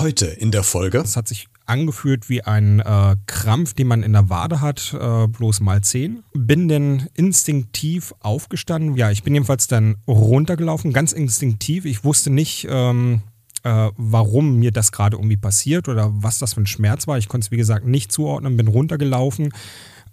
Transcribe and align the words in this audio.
Heute 0.00 0.24
in 0.24 0.50
der 0.50 0.62
Folge. 0.62 0.96
Es 0.96 1.14
hat 1.14 1.28
sich 1.28 1.48
angefühlt 1.66 2.30
wie 2.30 2.42
ein 2.42 2.80
äh, 2.80 3.16
Krampf, 3.26 3.74
den 3.74 3.86
man 3.86 4.02
in 4.02 4.14
der 4.14 4.30
Wade 4.30 4.62
hat, 4.62 4.96
äh, 4.98 5.26
bloß 5.26 5.60
mal 5.60 5.82
10. 5.82 6.22
Bin 6.32 6.68
dann 6.68 7.08
instinktiv 7.12 8.14
aufgestanden. 8.20 8.96
Ja, 8.96 9.10
ich 9.10 9.24
bin 9.24 9.34
jedenfalls 9.34 9.66
dann 9.66 9.96
runtergelaufen, 10.08 10.94
ganz 10.94 11.12
instinktiv. 11.12 11.84
Ich 11.84 12.02
wusste 12.02 12.30
nicht, 12.30 12.66
ähm, 12.70 13.20
äh, 13.62 13.90
warum 13.98 14.58
mir 14.58 14.70
das 14.70 14.90
gerade 14.90 15.18
irgendwie 15.18 15.36
passiert 15.36 15.86
oder 15.86 16.10
was 16.14 16.38
das 16.38 16.54
für 16.54 16.62
ein 16.62 16.66
Schmerz 16.66 17.06
war. 17.06 17.18
Ich 17.18 17.28
konnte 17.28 17.44
es, 17.44 17.50
wie 17.50 17.58
gesagt, 17.58 17.84
nicht 17.84 18.10
zuordnen, 18.10 18.56
bin 18.56 18.68
runtergelaufen. 18.68 19.52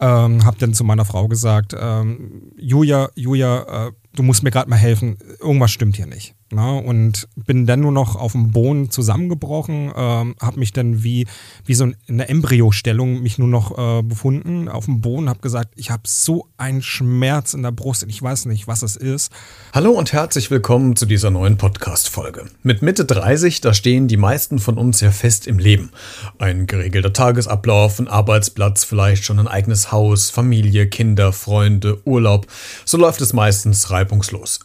Ähm, 0.01 0.43
hab 0.43 0.59
dann 0.59 0.73
zu 0.73 0.83
meiner 0.83 1.05
Frau 1.05 1.29
gesagt, 1.29 1.73
ähm, 1.79 2.51
Julia, 2.57 3.09
Julia, 3.15 3.88
äh, 3.88 3.91
du 4.15 4.23
musst 4.23 4.43
mir 4.43 4.51
gerade 4.51 4.69
mal 4.69 4.77
helfen, 4.77 5.17
irgendwas 5.39 5.71
stimmt 5.71 5.95
hier 5.95 6.07
nicht. 6.07 6.33
Na, 6.49 6.77
und 6.77 7.27
bin 7.35 7.65
dann 7.65 7.81
nur 7.81 7.91
noch 7.91 8.15
auf 8.15 8.31
dem 8.31 8.51
Boden 8.51 8.89
zusammengebrochen, 8.89 9.91
ähm, 9.93 10.35
habe 10.41 10.59
mich 10.59 10.71
dann 10.71 11.03
wie, 11.03 11.27
wie 11.65 11.73
so 11.73 11.84
in 11.84 11.95
einer 12.07 12.29
Embryostellung 12.29 13.21
mich 13.21 13.38
nur 13.38 13.49
noch 13.49 13.77
äh, 13.77 14.01
befunden 14.01 14.70
auf 14.70 14.85
dem 14.85 15.01
Boden, 15.01 15.27
habe 15.27 15.41
gesagt, 15.41 15.73
ich 15.75 15.91
habe 15.91 16.03
so 16.05 16.48
einen 16.55 16.81
Schmerz 16.81 17.53
in 17.53 17.63
der 17.63 17.73
Brust 17.73 18.03
und 18.03 18.09
ich 18.09 18.21
weiß 18.21 18.45
nicht, 18.45 18.65
was 18.65 18.81
es 18.81 18.95
ist. 18.95 19.29
Hallo 19.73 19.91
und 19.91 20.13
herzlich 20.13 20.49
willkommen 20.49 20.95
zu 20.95 21.05
dieser 21.05 21.31
neuen 21.31 21.57
Podcast-Folge. 21.57 22.45
Mit 22.63 22.81
Mitte 22.81 23.03
30, 23.03 23.59
da 23.59 23.73
stehen 23.73 24.07
die 24.07 24.15
meisten 24.15 24.59
von 24.59 24.77
uns 24.77 25.01
ja 25.01 25.12
fest 25.12 25.48
im 25.48 25.59
Leben. 25.59 25.91
Ein 26.39 26.65
geregelter 26.65 27.12
Tagesablauf, 27.12 27.99
ein 27.99 28.07
Arbeitsplatz, 28.07 28.85
vielleicht 28.85 29.26
schon 29.26 29.39
ein 29.39 29.49
eigenes 29.49 29.91
Haus, 29.91 30.29
Familie, 30.29 30.87
Kinder, 30.87 31.34
Freunde, 31.34 31.99
Urlaub. 32.05 32.48
So 32.85 32.98
läuft 32.98 33.20
es 33.20 33.34
meistens 33.34 33.91
reibungslos. 33.91 34.06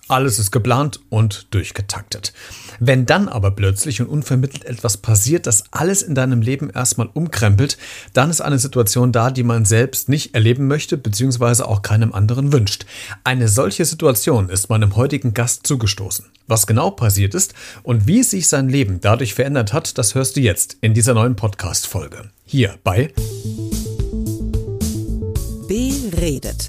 Alles 0.09 0.38
ist 0.38 0.51
geplant 0.51 1.01
und 1.09 1.46
durch 1.50 1.62
durchgetaktet. 1.62 2.33
Wenn 2.80 3.06
dann 3.06 3.28
aber 3.28 3.52
plötzlich 3.52 4.00
und 4.00 4.09
unvermittelt 4.09 4.64
etwas 4.64 4.96
passiert, 4.96 5.46
das 5.46 5.64
alles 5.70 6.02
in 6.02 6.16
deinem 6.16 6.42
Leben 6.42 6.70
erstmal 6.70 7.09
umkrempelt, 7.12 7.78
dann 8.12 8.30
ist 8.30 8.41
eine 8.41 8.59
Situation 8.59 9.12
da, 9.12 9.30
die 9.30 9.44
man 9.44 9.64
selbst 9.64 10.08
nicht 10.08 10.34
erleben 10.34 10.67
möchte, 10.67 10.97
beziehungsweise 10.97 11.69
auch 11.69 11.83
keinem 11.83 12.12
anderen 12.12 12.52
wünscht. 12.52 12.84
Eine 13.22 13.47
solche 13.47 13.84
Situation 13.84 14.48
ist 14.48 14.70
meinem 14.70 14.97
heutigen 14.97 15.34
Gast 15.34 15.67
zugestoßen. 15.67 16.24
Was 16.48 16.67
genau 16.67 16.91
passiert 16.91 17.34
ist 17.34 17.55
und 17.84 18.08
wie 18.08 18.24
sich 18.24 18.48
sein 18.48 18.69
Leben 18.69 19.00
dadurch 19.00 19.34
verändert 19.34 19.72
hat, 19.72 19.97
das 19.97 20.17
hörst 20.17 20.36
du 20.36 20.41
jetzt 20.41 20.77
in 20.80 20.95
dieser 20.95 21.14
neuen 21.14 21.36
Podcast-Folge. 21.36 22.30
Hier 22.45 22.74
bei 22.83 23.12
Beredet. 25.69 26.69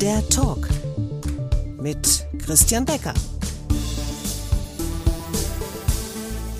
Der 0.00 0.26
Talk 0.28 0.68
mit 1.82 2.28
Christian 2.38 2.84
Becker. 2.84 3.12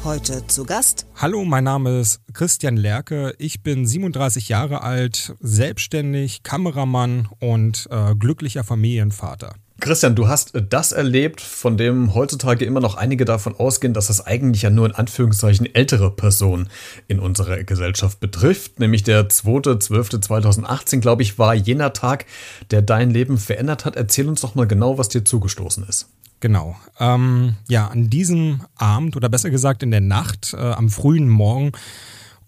Heute 0.02 0.44
zu 0.48 0.64
Gast. 0.64 1.06
Hallo, 1.14 1.44
mein 1.44 1.62
Name 1.62 2.00
ist 2.00 2.20
Christian 2.32 2.76
Lerke. 2.76 3.32
Ich 3.38 3.62
bin 3.62 3.86
37 3.86 4.48
Jahre 4.48 4.82
alt, 4.82 5.36
selbstständig, 5.38 6.42
Kameramann 6.42 7.28
und 7.38 7.86
äh, 7.92 8.16
glücklicher 8.16 8.64
Familienvater. 8.64 9.54
Christian, 9.82 10.14
du 10.14 10.28
hast 10.28 10.52
das 10.70 10.92
erlebt, 10.92 11.40
von 11.40 11.76
dem 11.76 12.14
heutzutage 12.14 12.64
immer 12.64 12.78
noch 12.78 12.94
einige 12.94 13.24
davon 13.24 13.56
ausgehen, 13.56 13.92
dass 13.92 14.10
es 14.10 14.24
eigentlich 14.24 14.62
ja 14.62 14.70
nur 14.70 14.86
in 14.86 14.94
Anführungszeichen 14.94 15.74
ältere 15.74 16.12
Personen 16.12 16.68
in 17.08 17.18
unserer 17.18 17.64
Gesellschaft 17.64 18.20
betrifft. 18.20 18.78
Nämlich 18.78 19.02
der 19.02 19.28
2.12.2018, 19.28 21.00
glaube 21.00 21.22
ich, 21.22 21.36
war 21.36 21.54
jener 21.54 21.92
Tag, 21.92 22.26
der 22.70 22.80
dein 22.80 23.10
Leben 23.10 23.38
verändert 23.38 23.84
hat. 23.84 23.96
Erzähl 23.96 24.28
uns 24.28 24.40
doch 24.42 24.54
mal 24.54 24.68
genau, 24.68 24.98
was 24.98 25.08
dir 25.08 25.24
zugestoßen 25.24 25.84
ist. 25.88 26.08
Genau. 26.38 26.76
Ähm, 27.00 27.56
ja, 27.68 27.88
an 27.88 28.08
diesem 28.08 28.60
Abend 28.76 29.16
oder 29.16 29.28
besser 29.28 29.50
gesagt 29.50 29.82
in 29.82 29.90
der 29.90 30.00
Nacht, 30.00 30.54
äh, 30.54 30.58
am 30.58 30.90
frühen 30.90 31.28
Morgen 31.28 31.72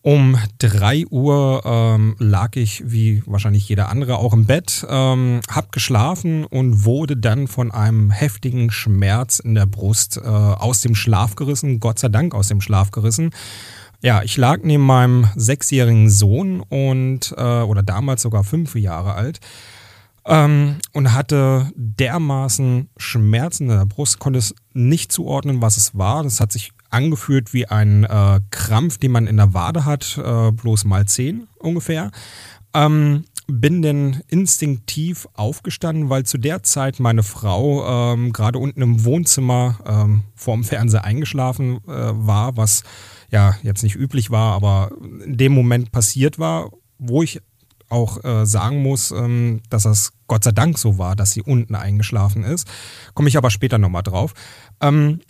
um 0.05 0.37
3 0.59 1.07
Uhr 1.07 1.63
ähm, 1.65 2.15
lag 2.19 2.57
ich, 2.57 2.83
wie 2.85 3.23
wahrscheinlich 3.25 3.67
jeder 3.67 3.89
andere, 3.89 4.19
auch 4.19 4.35
im 4.35 4.45
Bett, 4.45 4.87
ähm, 4.87 5.41
hab 5.51 5.73
geschlafen 5.73 6.45
und 6.45 6.85
wurde 6.85 7.17
dann 7.17 7.49
von 7.49 7.71
einem 7.71 8.11
heftigen 8.11 8.71
Schmerz 8.71 9.39
in 9.39 9.55
der 9.55 9.65
Brust 9.65 10.19
äh, 10.19 10.29
aus 10.29 10.83
dem 10.83 10.95
Schlaf 10.95 11.37
gerissen, 11.37 11.81
Gott 11.81 11.99
sei 11.99 12.11
Dank 12.11 12.35
aus 12.35 12.49
dem 12.49 12.61
Schlaf 12.61 12.91
gerissen. 12.91 13.31
Ja, 14.03 14.23
ich 14.23 14.37
lag 14.37 14.59
neben 14.63 14.85
meinem 14.85 15.27
sechsjährigen 15.37 16.11
Sohn 16.11 16.61
und, 16.61 17.33
äh, 17.39 17.63
oder 17.63 17.83
damals 17.83 18.21
sogar 18.21 18.45
fünf 18.45 18.75
Jahre 18.75 19.15
alt, 19.15 19.41
ähm, 20.27 20.81
und 20.93 21.15
hatte 21.15 21.71
dermaßen 21.77 22.91
Schmerzen 22.99 23.71
in 23.71 23.79
der 23.79 23.87
Brust, 23.87 24.19
konnte 24.19 24.39
es 24.39 24.55
nicht 24.75 25.13
zuordnen, 25.13 25.63
was 25.63 25.79
es 25.79 25.97
war. 25.97 26.23
Das 26.25 26.41
hat 26.41 26.53
sich 26.53 26.73
angefühlt 26.95 27.53
wie 27.53 27.67
ein 27.67 28.05
äh, 28.05 28.41
Krampf, 28.51 28.99
den 28.99 29.13
man 29.13 29.27
in 29.27 29.37
der 29.37 29.53
Wade 29.53 29.85
hat, 29.85 30.17
äh, 30.17 30.53
bloß 30.53 30.85
mal 30.85 31.07
zehn 31.07 31.49
ungefähr. 31.59 32.11
Ähm, 32.73 33.25
bin 33.47 33.83
denn 33.83 34.23
instinktiv 34.29 35.29
aufgestanden, 35.35 36.09
weil 36.09 36.25
zu 36.25 36.39
der 36.39 36.63
Zeit 36.63 36.99
meine 36.99 37.23
Frau 37.23 38.15
ähm, 38.15 38.33
gerade 38.33 38.59
unten 38.59 38.81
im 38.81 39.05
Wohnzimmer 39.05 39.79
ähm, 39.85 40.23
vorm 40.35 40.65
Fernseher 40.65 41.05
eingeschlafen 41.05 41.79
äh, 41.87 41.91
war, 41.91 42.57
was 42.57 42.85
ja 43.31 43.57
jetzt 43.63 43.83
nicht 43.83 43.97
üblich 43.97 44.31
war, 44.31 44.55
aber 44.55 44.93
in 45.25 45.37
dem 45.37 45.53
Moment 45.53 45.93
passiert 45.93 46.39
war, 46.39 46.71
wo 46.99 47.23
ich 47.23 47.41
auch 47.91 48.25
äh, 48.25 48.47
sagen 48.47 48.83
muss, 48.83 49.11
ähm, 49.11 49.61
dass 49.69 49.83
das 49.83 50.13
Gott 50.27 50.45
sei 50.45 50.53
Dank 50.53 50.79
so 50.79 50.99
war, 50.99 51.15
dass 51.15 51.33
sie 51.33 51.43
unten 51.43 51.75
eingeschlafen 51.75 52.45
ist. 52.45 52.67
Komme 53.13 53.29
ich 53.29 53.37
aber 53.37 53.51
später 53.51 53.79
nochmal 53.79 54.03
drauf. 54.03 54.33
Ähm, 54.81 55.21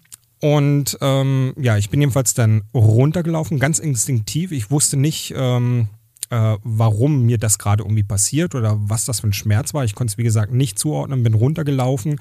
und 0.45 0.99
ähm, 1.01 1.55
ja, 1.59 1.79
ich 1.79 1.89
bin 1.89 2.03
jedenfalls 2.03 2.35
dann 2.35 2.65
runtergelaufen, 2.75 3.59
ganz 3.59 3.79
instinktiv. 3.79 4.53
Ich 4.53 4.71
wusste 4.71 4.99
nicht, 4.99 5.33
ähm, 5.35 5.89
äh, 6.29 6.59
warum 6.63 7.23
mir 7.23 7.39
das 7.39 7.59
gerade 7.59 7.83
irgendwie 7.83 8.03
passiert 8.03 8.55
oder 8.55 8.77
was 8.79 9.07
das 9.07 9.21
für 9.21 9.29
ein 9.29 9.33
Schmerz 9.33 9.73
war. 9.73 9.87
Ich 9.87 9.95
konnte 9.95 10.11
es, 10.13 10.19
wie 10.19 10.23
gesagt, 10.23 10.53
nicht 10.53 10.79
zuordnen, 10.79 11.23
bin 11.23 11.33
runtergelaufen. 11.33 12.21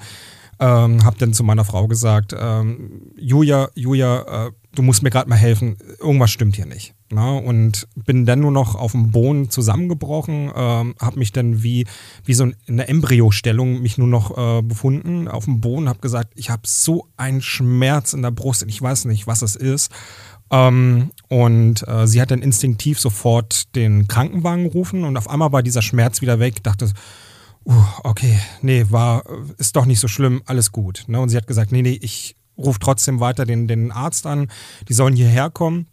Ähm, 0.58 1.04
hab 1.04 1.18
dann 1.18 1.34
zu 1.34 1.44
meiner 1.44 1.66
Frau 1.66 1.86
gesagt, 1.86 2.34
ähm, 2.34 3.12
Julia, 3.18 3.68
Julia, 3.74 4.46
äh, 4.46 4.50
du 4.74 4.82
musst 4.82 5.02
mir 5.02 5.10
gerade 5.10 5.28
mal 5.28 5.36
helfen, 5.36 5.76
irgendwas 6.00 6.30
stimmt 6.30 6.56
hier 6.56 6.66
nicht. 6.66 6.94
Ne? 7.12 7.34
und 7.34 7.86
bin 7.94 8.26
dann 8.26 8.40
nur 8.40 8.50
noch 8.50 8.74
auf 8.74 8.90
dem 8.92 9.12
Boden 9.12 9.48
zusammengebrochen, 9.48 10.50
ähm, 10.56 10.94
habe 11.00 11.18
mich 11.18 11.30
dann 11.30 11.62
wie, 11.62 11.86
wie 12.24 12.34
so 12.34 12.44
in 12.44 12.56
einer 12.66 12.88
Embryostellung 12.88 13.82
mich 13.82 13.98
nur 13.98 14.08
noch 14.08 14.36
äh, 14.36 14.62
befunden 14.62 15.28
auf 15.28 15.44
dem 15.44 15.60
Boden, 15.60 15.88
habe 15.88 16.00
gesagt, 16.00 16.32
ich 16.34 16.50
habe 16.50 16.62
so 16.64 17.06
einen 17.16 17.40
Schmerz 17.40 18.14
in 18.14 18.22
der 18.22 18.32
Brust 18.32 18.64
und 18.64 18.68
ich 18.68 18.82
weiß 18.82 19.04
nicht, 19.04 19.28
was 19.28 19.42
es 19.42 19.54
ist. 19.54 19.92
Ähm, 20.50 21.10
und 21.28 21.86
äh, 21.86 22.06
sie 22.06 22.20
hat 22.20 22.30
dann 22.30 22.42
instinktiv 22.42 22.98
sofort 22.98 23.74
den 23.76 24.08
Krankenwagen 24.08 24.64
gerufen 24.64 25.04
und 25.04 25.16
auf 25.16 25.28
einmal 25.28 25.52
war 25.52 25.62
dieser 25.62 25.82
Schmerz 25.82 26.20
wieder 26.20 26.40
weg. 26.40 26.64
Dachte, 26.64 26.90
uh, 27.64 27.84
okay, 28.02 28.38
nee, 28.62 28.86
war, 28.90 29.24
ist 29.58 29.76
doch 29.76 29.86
nicht 29.86 30.00
so 30.00 30.08
schlimm, 30.08 30.42
alles 30.46 30.72
gut. 30.72 31.04
Ne? 31.06 31.20
Und 31.20 31.28
sie 31.28 31.36
hat 31.36 31.46
gesagt, 31.46 31.70
nee, 31.70 31.82
nee, 31.82 31.98
ich 32.00 32.36
rufe 32.56 32.78
trotzdem 32.78 33.20
weiter 33.20 33.44
den, 33.44 33.68
den 33.68 33.92
Arzt 33.92 34.26
an, 34.26 34.48
die 34.88 34.94
sollen 34.94 35.16
hierher 35.16 35.50
kommen. 35.50 35.86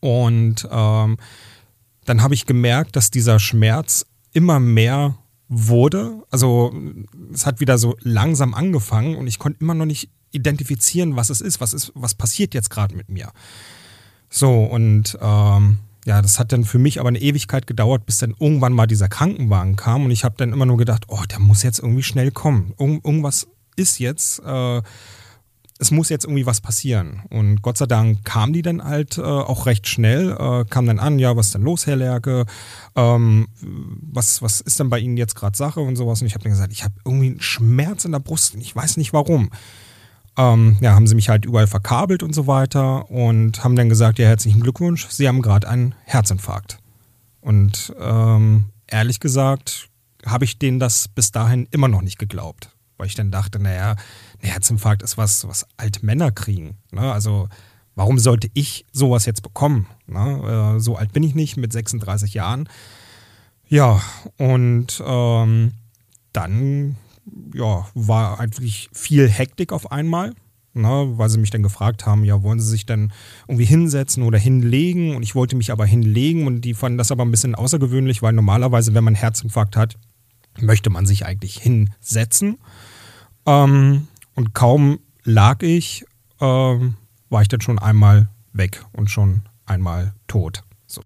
Und 0.00 0.66
ähm, 0.70 1.18
dann 2.04 2.22
habe 2.22 2.34
ich 2.34 2.46
gemerkt, 2.46 2.96
dass 2.96 3.10
dieser 3.10 3.38
Schmerz 3.38 4.06
immer 4.32 4.60
mehr 4.60 5.16
wurde. 5.48 6.22
Also 6.30 6.72
es 7.32 7.44
hat 7.44 7.60
wieder 7.60 7.76
so 7.76 7.96
langsam 8.00 8.54
angefangen 8.54 9.16
und 9.16 9.26
ich 9.26 9.38
konnte 9.38 9.60
immer 9.60 9.74
noch 9.74 9.84
nicht 9.84 10.10
identifizieren, 10.30 11.16
was 11.16 11.28
es 11.28 11.40
ist, 11.40 11.60
was 11.60 11.74
ist, 11.74 11.92
was 11.94 12.14
passiert 12.14 12.54
jetzt 12.54 12.70
gerade 12.70 12.94
mit 12.94 13.08
mir. 13.08 13.32
So 14.30 14.62
und 14.62 15.18
ähm, 15.20 15.78
ja, 16.06 16.22
das 16.22 16.38
hat 16.38 16.52
dann 16.52 16.64
für 16.64 16.78
mich 16.78 17.00
aber 17.00 17.08
eine 17.08 17.20
Ewigkeit 17.20 17.66
gedauert, 17.66 18.06
bis 18.06 18.18
dann 18.18 18.34
irgendwann 18.38 18.72
mal 18.72 18.86
dieser 18.86 19.08
Krankenwagen 19.08 19.76
kam 19.76 20.04
und 20.04 20.12
ich 20.12 20.24
habe 20.24 20.36
dann 20.38 20.52
immer 20.52 20.66
nur 20.66 20.78
gedacht, 20.78 21.06
oh, 21.08 21.22
der 21.28 21.40
muss 21.40 21.62
jetzt 21.62 21.80
irgendwie 21.80 22.04
schnell 22.04 22.30
kommen. 22.30 22.72
Irgend, 22.78 23.04
irgendwas 23.04 23.48
ist 23.76 23.98
jetzt. 23.98 24.40
Äh, 24.40 24.82
es 25.80 25.90
muss 25.90 26.10
jetzt 26.10 26.26
irgendwie 26.26 26.44
was 26.44 26.60
passieren. 26.60 27.22
Und 27.30 27.62
Gott 27.62 27.78
sei 27.78 27.86
Dank 27.86 28.22
kam 28.24 28.52
die 28.52 28.60
dann 28.60 28.84
halt 28.84 29.16
äh, 29.16 29.22
auch 29.22 29.64
recht 29.64 29.88
schnell, 29.88 30.36
äh, 30.38 30.64
kam 30.66 30.86
dann 30.86 30.98
an, 30.98 31.18
ja, 31.18 31.34
was 31.36 31.46
ist 31.46 31.54
denn 31.54 31.62
los, 31.62 31.86
Herr 31.86 31.96
Lerke? 31.96 32.44
Ähm, 32.94 33.48
was, 33.62 34.42
was 34.42 34.60
ist 34.60 34.78
denn 34.78 34.90
bei 34.90 34.98
Ihnen 34.98 35.16
jetzt 35.16 35.34
gerade 35.34 35.56
Sache 35.56 35.80
und 35.80 35.96
sowas? 35.96 36.20
Und 36.20 36.26
ich 36.26 36.34
habe 36.34 36.44
dann 36.44 36.52
gesagt, 36.52 36.72
ich 36.72 36.84
habe 36.84 36.94
irgendwie 37.04 37.28
einen 37.28 37.40
Schmerz 37.40 38.04
in 38.04 38.12
der 38.12 38.18
Brust 38.18 38.54
und 38.54 38.60
ich 38.60 38.76
weiß 38.76 38.98
nicht 38.98 39.14
warum. 39.14 39.50
Ähm, 40.36 40.76
ja, 40.82 40.94
haben 40.94 41.06
sie 41.06 41.14
mich 41.14 41.30
halt 41.30 41.46
überall 41.46 41.66
verkabelt 41.66 42.22
und 42.22 42.34
so 42.34 42.46
weiter 42.46 43.10
und 43.10 43.64
haben 43.64 43.74
dann 43.74 43.88
gesagt, 43.88 44.18
ja, 44.18 44.26
herzlichen 44.28 44.60
Glückwunsch, 44.60 45.08
Sie 45.08 45.26
haben 45.26 45.42
gerade 45.42 45.66
einen 45.66 45.94
Herzinfarkt. 46.04 46.78
Und 47.40 47.94
ähm, 47.98 48.66
ehrlich 48.86 49.18
gesagt 49.18 49.88
habe 50.26 50.44
ich 50.44 50.58
denen 50.58 50.78
das 50.78 51.08
bis 51.08 51.32
dahin 51.32 51.66
immer 51.70 51.88
noch 51.88 52.02
nicht 52.02 52.18
geglaubt, 52.18 52.70
weil 52.98 53.06
ich 53.06 53.14
dann 53.14 53.30
dachte, 53.30 53.58
naja, 53.58 53.96
ein 54.42 54.48
Herzinfarkt 54.48 55.02
ist 55.02 55.18
was, 55.18 55.46
was 55.46 55.66
alte 55.76 56.04
Männer 56.04 56.30
kriegen. 56.32 56.78
Ne? 56.92 57.12
Also 57.12 57.48
warum 57.94 58.18
sollte 58.18 58.50
ich 58.54 58.86
sowas 58.92 59.26
jetzt 59.26 59.42
bekommen? 59.42 59.86
Ne? 60.06 60.76
Äh, 60.76 60.80
so 60.80 60.96
alt 60.96 61.12
bin 61.12 61.22
ich 61.22 61.34
nicht 61.34 61.56
mit 61.56 61.72
36 61.72 62.34
Jahren. 62.34 62.68
Ja, 63.68 64.02
und 64.36 65.02
ähm, 65.06 65.72
dann 66.32 66.96
ja, 67.54 67.86
war 67.94 68.40
eigentlich 68.40 68.90
viel 68.92 69.28
Hektik 69.28 69.72
auf 69.72 69.92
einmal. 69.92 70.34
Ne, 70.72 71.18
weil 71.18 71.28
sie 71.28 71.38
mich 71.38 71.50
dann 71.50 71.64
gefragt 71.64 72.06
haben, 72.06 72.24
ja, 72.24 72.44
wollen 72.44 72.60
sie 72.60 72.70
sich 72.70 72.86
dann 72.86 73.12
irgendwie 73.48 73.64
hinsetzen 73.64 74.22
oder 74.22 74.38
hinlegen? 74.38 75.16
Und 75.16 75.24
ich 75.24 75.34
wollte 75.34 75.56
mich 75.56 75.72
aber 75.72 75.84
hinlegen 75.84 76.46
und 76.46 76.60
die 76.60 76.74
fanden 76.74 76.96
das 76.96 77.10
aber 77.10 77.24
ein 77.24 77.32
bisschen 77.32 77.56
außergewöhnlich, 77.56 78.22
weil 78.22 78.34
normalerweise, 78.34 78.94
wenn 78.94 79.02
man 79.02 79.16
Herzinfarkt 79.16 79.76
hat, 79.76 79.98
möchte 80.60 80.88
man 80.88 81.06
sich 81.06 81.26
eigentlich 81.26 81.56
hinsetzen. 81.56 82.58
Ähm, 83.46 84.06
und 84.40 84.54
kaum 84.54 85.00
lag 85.22 85.62
ich, 85.62 86.06
ähm, 86.40 86.94
war 87.28 87.42
ich 87.42 87.48
dann 87.48 87.60
schon 87.60 87.78
einmal 87.78 88.30
weg 88.54 88.82
und 88.92 89.10
schon 89.10 89.42
einmal 89.66 90.14
tot. 90.28 90.64
So. 90.86 91.02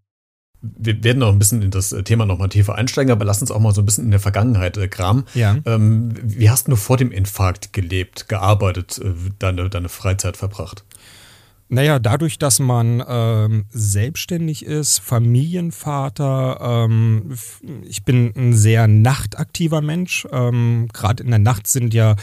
Wir 0.63 1.03
werden 1.03 1.19
noch 1.19 1.33
ein 1.33 1.41
bisschen 1.41 1.61
in 1.61 1.73
das 1.73 1.91
Thema 2.05 2.27
nochmal 2.27 2.49
tiefer 2.49 2.77
einsteigen, 2.77 3.11
aber 3.11 3.25
lass 3.25 3.41
uns 3.41 3.51
auch 3.51 3.59
mal 3.59 3.75
so 3.75 3.83
ein 3.83 3.87
bisschen 3.87 4.05
in 4.05 4.13
der 4.13 4.21
Vergangenheit 4.21 4.77
äh, 4.77 4.87
kramen. 4.87 5.25
Ja. 5.35 5.57
Ähm, 5.65 6.15
wie 6.23 6.49
hast 6.49 6.69
du 6.69 6.77
vor 6.77 6.97
dem 6.97 7.11
Infarkt 7.11 7.73
gelebt, 7.73 8.29
gearbeitet, 8.29 8.99
äh, 8.99 9.13
deine, 9.41 9.69
deine 9.69 9.89
Freizeit 9.89 10.37
verbracht? 10.37 10.85
Naja, 11.69 11.99
dadurch, 11.99 12.39
dass 12.39 12.61
man 12.61 13.03
ähm, 13.05 13.65
selbstständig 13.71 14.65
ist, 14.65 15.01
Familienvater, 15.01 16.61
ähm, 16.61 17.35
ich 17.83 18.05
bin 18.05 18.33
ein 18.37 18.53
sehr 18.55 18.87
nachtaktiver 18.87 19.81
Mensch. 19.81 20.25
Ähm, 20.31 20.89
gerade 20.93 21.25
in 21.25 21.31
der 21.31 21.41
Nacht 21.41 21.67
sind 21.67 21.93
ja, 21.93 22.15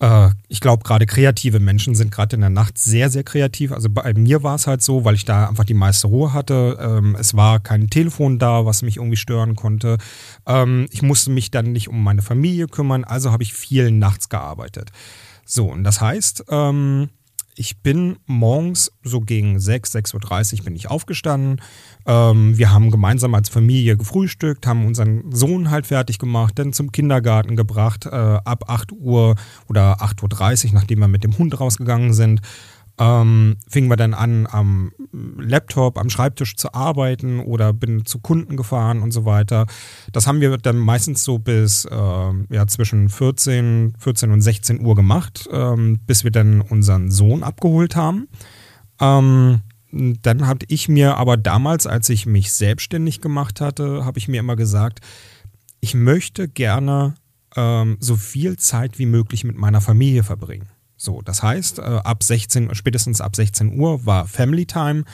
äh, 0.00 0.30
ich 0.48 0.60
glaube, 0.60 0.84
gerade 0.84 1.06
kreative 1.06 1.60
Menschen 1.60 1.94
sind 1.94 2.10
gerade 2.10 2.36
in 2.36 2.40
der 2.40 2.50
Nacht 2.50 2.78
sehr, 2.78 3.10
sehr 3.10 3.24
kreativ. 3.24 3.72
Also 3.72 3.88
bei 3.90 4.12
mir 4.14 4.42
war 4.42 4.54
es 4.54 4.66
halt 4.66 4.82
so, 4.82 5.04
weil 5.04 5.14
ich 5.14 5.24
da 5.24 5.48
einfach 5.48 5.64
die 5.64 5.74
meiste 5.74 6.08
Ruhe 6.08 6.32
hatte. 6.32 6.78
Ähm, 6.80 7.16
es 7.18 7.34
war 7.34 7.60
kein 7.60 7.88
Telefon 7.88 8.38
da, 8.38 8.66
was 8.66 8.82
mich 8.82 8.96
irgendwie 8.96 9.16
stören 9.16 9.56
konnte. 9.56 9.98
Ähm, 10.46 10.86
ich 10.90 11.02
musste 11.02 11.30
mich 11.30 11.50
dann 11.50 11.72
nicht 11.72 11.88
um 11.88 12.02
meine 12.02 12.22
Familie 12.22 12.66
kümmern, 12.66 13.04
also 13.04 13.32
habe 13.32 13.42
ich 13.42 13.54
viel 13.54 13.90
nachts 13.90 14.28
gearbeitet. 14.28 14.90
So, 15.44 15.70
und 15.70 15.84
das 15.84 16.00
heißt, 16.00 16.44
ähm, 16.50 17.08
ich 17.56 17.78
bin 17.78 18.18
morgens 18.26 18.92
so 19.02 19.20
gegen 19.20 19.58
6, 19.58 19.94
6.30 19.94 20.58
Uhr 20.58 20.64
bin 20.64 20.76
ich 20.76 20.90
aufgestanden. 20.90 21.62
Ähm, 22.06 22.56
wir 22.56 22.70
haben 22.70 22.90
gemeinsam 22.90 23.34
als 23.34 23.48
Familie 23.48 23.96
gefrühstückt, 23.96 24.66
haben 24.66 24.86
unseren 24.86 25.32
Sohn 25.32 25.70
halt 25.70 25.86
fertig 25.86 26.18
gemacht, 26.18 26.58
dann 26.58 26.72
zum 26.72 26.92
Kindergarten 26.92 27.56
gebracht, 27.56 28.06
äh, 28.06 28.10
ab 28.10 28.64
8 28.68 28.92
Uhr 28.92 29.36
oder 29.68 30.02
8.30 30.02 30.66
Uhr, 30.66 30.74
nachdem 30.74 31.00
wir 31.00 31.08
mit 31.08 31.24
dem 31.24 31.36
Hund 31.38 31.58
rausgegangen 31.58 32.12
sind 32.12 32.42
ähm, 32.98 33.56
fingen 33.68 33.90
wir 33.90 33.96
dann 33.96 34.14
an, 34.14 34.46
am 34.50 34.92
Laptop, 35.12 35.98
am 35.98 36.08
Schreibtisch 36.08 36.56
zu 36.56 36.72
arbeiten 36.72 37.40
oder 37.40 37.72
bin 37.72 38.06
zu 38.06 38.18
Kunden 38.18 38.56
gefahren 38.56 39.02
und 39.02 39.12
so 39.12 39.24
weiter. 39.24 39.66
Das 40.12 40.26
haben 40.26 40.40
wir 40.40 40.56
dann 40.56 40.78
meistens 40.78 41.22
so 41.22 41.38
bis 41.38 41.84
äh, 41.84 41.94
ja, 41.94 42.66
zwischen 42.66 43.08
14, 43.08 43.94
14 43.98 44.30
und 44.30 44.40
16 44.40 44.84
Uhr 44.84 44.94
gemacht, 44.94 45.48
ähm, 45.52 46.00
bis 46.06 46.24
wir 46.24 46.30
dann 46.30 46.60
unseren 46.60 47.10
Sohn 47.10 47.42
abgeholt 47.42 47.96
haben. 47.96 48.28
Ähm, 49.00 49.60
dann 49.92 50.46
habe 50.46 50.66
ich 50.68 50.88
mir 50.88 51.16
aber 51.16 51.36
damals, 51.36 51.86
als 51.86 52.08
ich 52.08 52.26
mich 52.26 52.52
selbstständig 52.52 53.20
gemacht 53.20 53.60
hatte, 53.60 54.04
habe 54.04 54.18
ich 54.18 54.28
mir 54.28 54.40
immer 54.40 54.56
gesagt, 54.56 55.00
ich 55.80 55.94
möchte 55.94 56.48
gerne 56.48 57.14
ähm, 57.54 57.96
so 58.00 58.16
viel 58.16 58.56
Zeit 58.56 58.98
wie 58.98 59.06
möglich 59.06 59.44
mit 59.44 59.56
meiner 59.56 59.80
Familie 59.80 60.22
verbringen. 60.22 60.68
So, 60.96 61.20
das 61.22 61.42
heißt, 61.42 61.78
äh, 61.78 61.82
ab 61.82 62.22
16, 62.22 62.74
spätestens 62.74 63.20
ab 63.20 63.36
16 63.36 63.78
Uhr 63.78 64.06
war 64.06 64.26
Family 64.26 64.66
Time. 64.66 65.04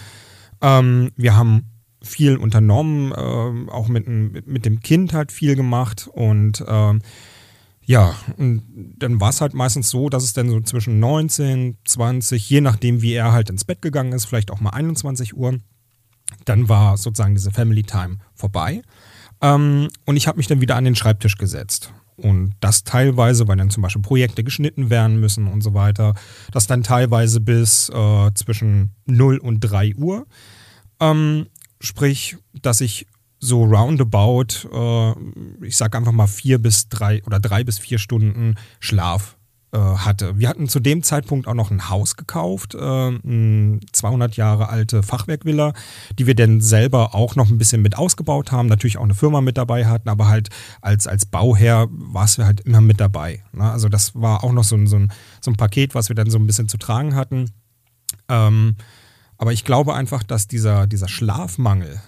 Ähm, 0.61 1.11
wir 1.17 1.37
haben 1.37 1.67
viel 2.03 2.37
unternommen, 2.37 3.13
äh, 3.13 3.71
auch 3.71 3.89
mit, 3.89 4.07
mit 4.09 4.65
dem 4.65 4.81
Kind 4.81 5.13
halt 5.13 5.33
viel 5.33 5.57
gemacht 5.57 6.09
und 6.13 6.61
äh, 6.61 6.99
ja, 7.85 8.15
und 8.37 8.63
dann 8.97 9.21
war 9.21 9.31
es 9.31 9.41
halt 9.41 9.55
meistens 9.55 9.91
so, 9.91 10.09
dass 10.09 10.23
es 10.23 10.33
dann 10.33 10.49
so 10.49 10.61
zwischen 10.61 11.01
19, 11.01 11.79
20, 11.85 12.49
je 12.49 12.61
nachdem, 12.61 13.03
wie 13.03 13.13
er 13.13 13.33
halt 13.33 13.51
ins 13.51 13.65
Bett 13.65 13.83
gegangen 13.83 14.13
ist, 14.13 14.27
vielleicht 14.27 14.53
auch 14.53 14.61
mal 14.61 14.71
21 14.71 15.37
Uhr, 15.37 15.59
dann 16.45 16.69
war 16.69 16.97
sozusagen 16.97 17.35
diese 17.35 17.51
Family 17.51 17.83
Time 17.83 18.19
vorbei. 18.35 18.83
Ähm, 19.41 19.89
und 20.07 20.17
ich 20.17 20.29
habe 20.29 20.39
mich 20.39 20.47
dann 20.47 20.61
wieder 20.61 20.77
an 20.77 20.85
den 20.85 20.95
Schreibtisch 20.95 21.37
gesetzt. 21.37 21.93
Und 22.17 22.55
das 22.61 22.85
teilweise, 22.85 23.49
weil 23.49 23.57
dann 23.57 23.71
zum 23.71 23.83
Beispiel 23.83 24.03
Projekte 24.03 24.45
geschnitten 24.45 24.91
werden 24.91 25.19
müssen 25.19 25.47
und 25.47 25.63
so 25.63 25.75
weiter. 25.75 26.15
Das 26.53 26.67
dann 26.67 26.83
teilweise 26.83 27.41
bis 27.41 27.89
äh, 27.89 28.31
zwischen 28.35 28.93
0 29.07 29.39
und 29.39 29.61
3 29.61 29.95
Uhr. 29.97 30.27
Ähm, 31.01 31.47
sprich, 31.81 32.37
dass 32.61 32.81
ich 32.81 33.07
so 33.39 33.65
roundabout, 33.65 34.69
äh, 34.73 35.67
ich 35.67 35.77
sag 35.77 35.97
einfach 35.97 36.13
mal 36.13 36.29
vier 36.29 36.59
bis 36.59 36.89
drei 36.89 37.23
oder 37.25 37.41
drei 37.41 37.65
bis 37.65 37.79
vier 37.79 37.99
Stunden 37.99 38.55
Schlaf 38.79 39.37
hatte. 39.79 40.39
Wir 40.39 40.49
hatten 40.49 40.69
zu 40.69 40.81
dem 40.81 41.03
Zeitpunkt 41.03 41.49
auch 41.49 41.55
noch 41.55 41.71
ein 41.71 41.89
Haus 41.89 42.17
gekauft, 42.17 42.75
äh, 42.75 42.79
eine 42.79 43.81
200 43.93 44.37
Jahre 44.37 44.69
alte 44.69 45.03
Fachwerkvilla, 45.03 45.73
die 46.19 46.27
wir 46.27 46.35
dann 46.35 46.61
selber 46.61 47.15
auch 47.15 47.37
noch 47.37 47.49
ein 47.49 47.59
bisschen 47.59 47.83
mit 47.83 47.97
ausgebaut 47.97 48.53
haben, 48.53 48.69
natürlich 48.69 48.99
auch 48.99 49.05
eine 49.05 49.15
Firma 49.15 49.41
mit 49.41 49.57
dabei 49.57 49.87
hatten, 49.87 50.09
aber 50.09 50.29
halt 50.29 50.51
als, 50.81 51.07
als 51.07 51.27
Bauherr 51.27 51.89
war 51.91 52.25
es 52.25 52.39
halt 52.39 52.61
immer 52.61 52.81
mit 52.81 53.01
dabei. 53.01 53.43
Ne? 53.53 53.71
Also 53.71 53.89
das 53.89 54.15
war 54.15 54.45
auch 54.45 54.53
noch 54.53 54.65
so 54.65 54.77
ein, 54.77 54.87
so, 54.87 54.97
ein, 54.97 55.13
so 55.41 55.51
ein 55.51 55.57
Paket, 55.57 55.95
was 55.95 56.09
wir 56.09 56.17
dann 56.17 56.31
so 56.31 56.39
ein 56.39 56.47
bisschen 56.47 56.69
zu 56.69 56.77
tragen 56.77 57.15
hatten. 57.15 57.51
Ähm, 58.29 58.77
aber 59.39 59.53
ich 59.53 59.65
glaube 59.65 59.95
einfach, 59.95 60.23
dass 60.23 60.47
dieser, 60.47 60.87
dieser 60.87 61.09
Schlafmangel, 61.09 62.01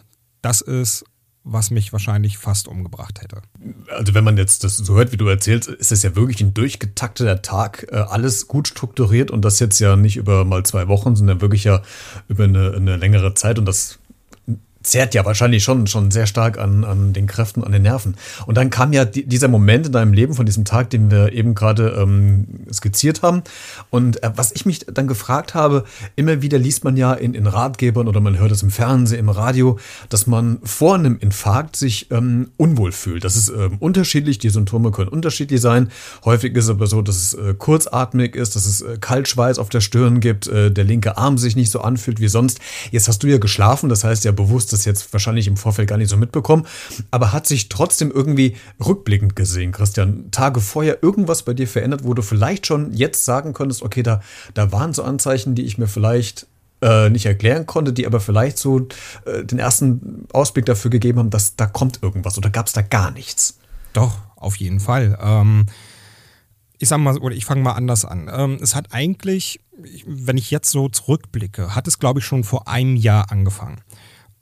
das 0.42 0.60
ist 0.60 1.04
was 1.44 1.70
mich 1.70 1.92
wahrscheinlich 1.92 2.38
fast 2.38 2.68
umgebracht 2.68 3.20
hätte. 3.20 3.42
Also 3.88 4.14
wenn 4.14 4.24
man 4.24 4.38
jetzt 4.38 4.64
das 4.64 4.78
so 4.78 4.94
hört, 4.94 5.12
wie 5.12 5.18
du 5.18 5.28
erzählst, 5.28 5.68
ist 5.68 5.92
es 5.92 6.02
ja 6.02 6.16
wirklich 6.16 6.40
ein 6.40 6.54
durchgetakteter 6.54 7.42
Tag, 7.42 7.86
äh, 7.92 7.96
alles 7.96 8.48
gut 8.48 8.66
strukturiert 8.66 9.30
und 9.30 9.44
das 9.44 9.60
jetzt 9.60 9.78
ja 9.78 9.94
nicht 9.96 10.16
über 10.16 10.46
mal 10.46 10.64
zwei 10.64 10.88
Wochen, 10.88 11.14
sondern 11.14 11.42
wirklich 11.42 11.64
ja 11.64 11.82
über 12.28 12.44
eine, 12.44 12.72
eine 12.74 12.96
längere 12.96 13.34
Zeit 13.34 13.58
und 13.58 13.66
das 13.66 13.98
zehrt 14.84 15.14
ja 15.14 15.24
wahrscheinlich 15.24 15.64
schon, 15.64 15.86
schon 15.86 16.10
sehr 16.10 16.26
stark 16.26 16.58
an, 16.58 16.84
an 16.84 17.12
den 17.12 17.26
Kräften, 17.26 17.64
an 17.64 17.72
den 17.72 17.82
Nerven. 17.82 18.16
Und 18.46 18.56
dann 18.56 18.70
kam 18.70 18.92
ja 18.92 19.04
die, 19.04 19.26
dieser 19.26 19.48
Moment 19.48 19.86
in 19.86 19.92
deinem 19.92 20.12
Leben 20.12 20.34
von 20.34 20.46
diesem 20.46 20.64
Tag, 20.64 20.90
den 20.90 21.10
wir 21.10 21.32
eben 21.32 21.54
gerade 21.54 21.96
ähm, 21.98 22.46
skizziert 22.72 23.22
haben. 23.22 23.42
Und 23.90 24.22
äh, 24.22 24.30
was 24.36 24.52
ich 24.52 24.66
mich 24.66 24.80
dann 24.80 25.06
gefragt 25.06 25.54
habe, 25.54 25.84
immer 26.16 26.42
wieder 26.42 26.58
liest 26.58 26.84
man 26.84 26.96
ja 26.96 27.14
in, 27.14 27.34
in 27.34 27.46
Ratgebern 27.46 28.06
oder 28.08 28.20
man 28.20 28.38
hört 28.38 28.52
es 28.52 28.62
im 28.62 28.70
Fernsehen, 28.70 29.20
im 29.20 29.28
Radio, 29.28 29.78
dass 30.08 30.26
man 30.26 30.58
vor 30.62 30.94
einem 30.94 31.18
Infarkt 31.18 31.76
sich 31.76 32.10
ähm, 32.10 32.50
unwohl 32.56 32.92
fühlt. 32.92 33.24
Das 33.24 33.36
ist 33.36 33.48
ähm, 33.48 33.78
unterschiedlich, 33.80 34.38
die 34.38 34.50
Symptome 34.50 34.90
können 34.90 35.08
unterschiedlich 35.08 35.60
sein. 35.60 35.90
Häufig 36.24 36.54
ist 36.54 36.64
es 36.64 36.70
aber 36.70 36.86
so, 36.86 37.00
dass 37.00 37.16
es 37.16 37.34
äh, 37.34 37.54
kurzatmig 37.56 38.36
ist, 38.36 38.54
dass 38.54 38.66
es 38.66 38.82
äh, 38.82 38.98
Kaltschweiß 39.00 39.58
auf 39.58 39.70
der 39.70 39.80
Stirn 39.80 40.20
gibt, 40.20 40.46
äh, 40.46 40.70
der 40.70 40.84
linke 40.84 41.16
Arm 41.16 41.38
sich 41.38 41.56
nicht 41.56 41.70
so 41.70 41.80
anfühlt 41.80 42.20
wie 42.20 42.28
sonst. 42.28 42.60
Jetzt 42.90 43.08
hast 43.08 43.22
du 43.22 43.28
ja 43.28 43.38
geschlafen, 43.38 43.88
das 43.88 44.04
heißt 44.04 44.24
ja 44.24 44.32
bewusst 44.32 44.73
das 44.74 44.84
jetzt 44.84 45.12
wahrscheinlich 45.12 45.46
im 45.46 45.56
Vorfeld 45.56 45.88
gar 45.88 45.96
nicht 45.96 46.10
so 46.10 46.16
mitbekommen, 46.16 46.66
aber 47.10 47.32
hat 47.32 47.46
sich 47.46 47.68
trotzdem 47.68 48.10
irgendwie 48.10 48.56
rückblickend 48.84 49.36
gesehen, 49.36 49.72
Christian, 49.72 50.30
Tage 50.30 50.60
vorher 50.60 51.02
irgendwas 51.02 51.44
bei 51.44 51.54
dir 51.54 51.68
verändert, 51.68 52.04
wo 52.04 52.14
du 52.14 52.22
vielleicht 52.22 52.66
schon 52.66 52.92
jetzt 52.92 53.24
sagen 53.24 53.52
könntest, 53.52 53.82
okay, 53.82 54.02
da, 54.02 54.20
da 54.54 54.72
waren 54.72 54.92
so 54.92 55.02
Anzeichen, 55.02 55.54
die 55.54 55.62
ich 55.62 55.78
mir 55.78 55.88
vielleicht 55.88 56.46
äh, 56.82 57.08
nicht 57.08 57.26
erklären 57.26 57.66
konnte, 57.66 57.92
die 57.92 58.06
aber 58.06 58.20
vielleicht 58.20 58.58
so 58.58 58.86
äh, 59.24 59.44
den 59.44 59.58
ersten 59.58 60.26
Ausblick 60.32 60.66
dafür 60.66 60.90
gegeben 60.90 61.18
haben, 61.18 61.30
dass 61.30 61.56
da 61.56 61.66
kommt 61.66 62.02
irgendwas 62.02 62.36
oder 62.36 62.50
gab 62.50 62.66
es 62.66 62.72
da 62.72 62.82
gar 62.82 63.10
nichts? 63.10 63.58
Doch, 63.94 64.18
auf 64.36 64.56
jeden 64.56 64.80
Fall. 64.80 65.18
Ähm, 65.20 65.66
ich 66.78 66.88
sag 66.88 66.98
mal, 66.98 67.16
oder 67.18 67.34
ich 67.34 67.46
fange 67.46 67.62
mal 67.62 67.72
anders 67.72 68.04
an. 68.04 68.30
Ähm, 68.30 68.58
es 68.60 68.74
hat 68.74 68.92
eigentlich, 68.92 69.60
wenn 70.06 70.36
ich 70.36 70.50
jetzt 70.50 70.70
so 70.70 70.88
zurückblicke, 70.88 71.74
hat 71.74 71.88
es, 71.88 71.98
glaube 71.98 72.20
ich, 72.20 72.26
schon 72.26 72.44
vor 72.44 72.68
einem 72.68 72.96
Jahr 72.96 73.30
angefangen. 73.30 73.80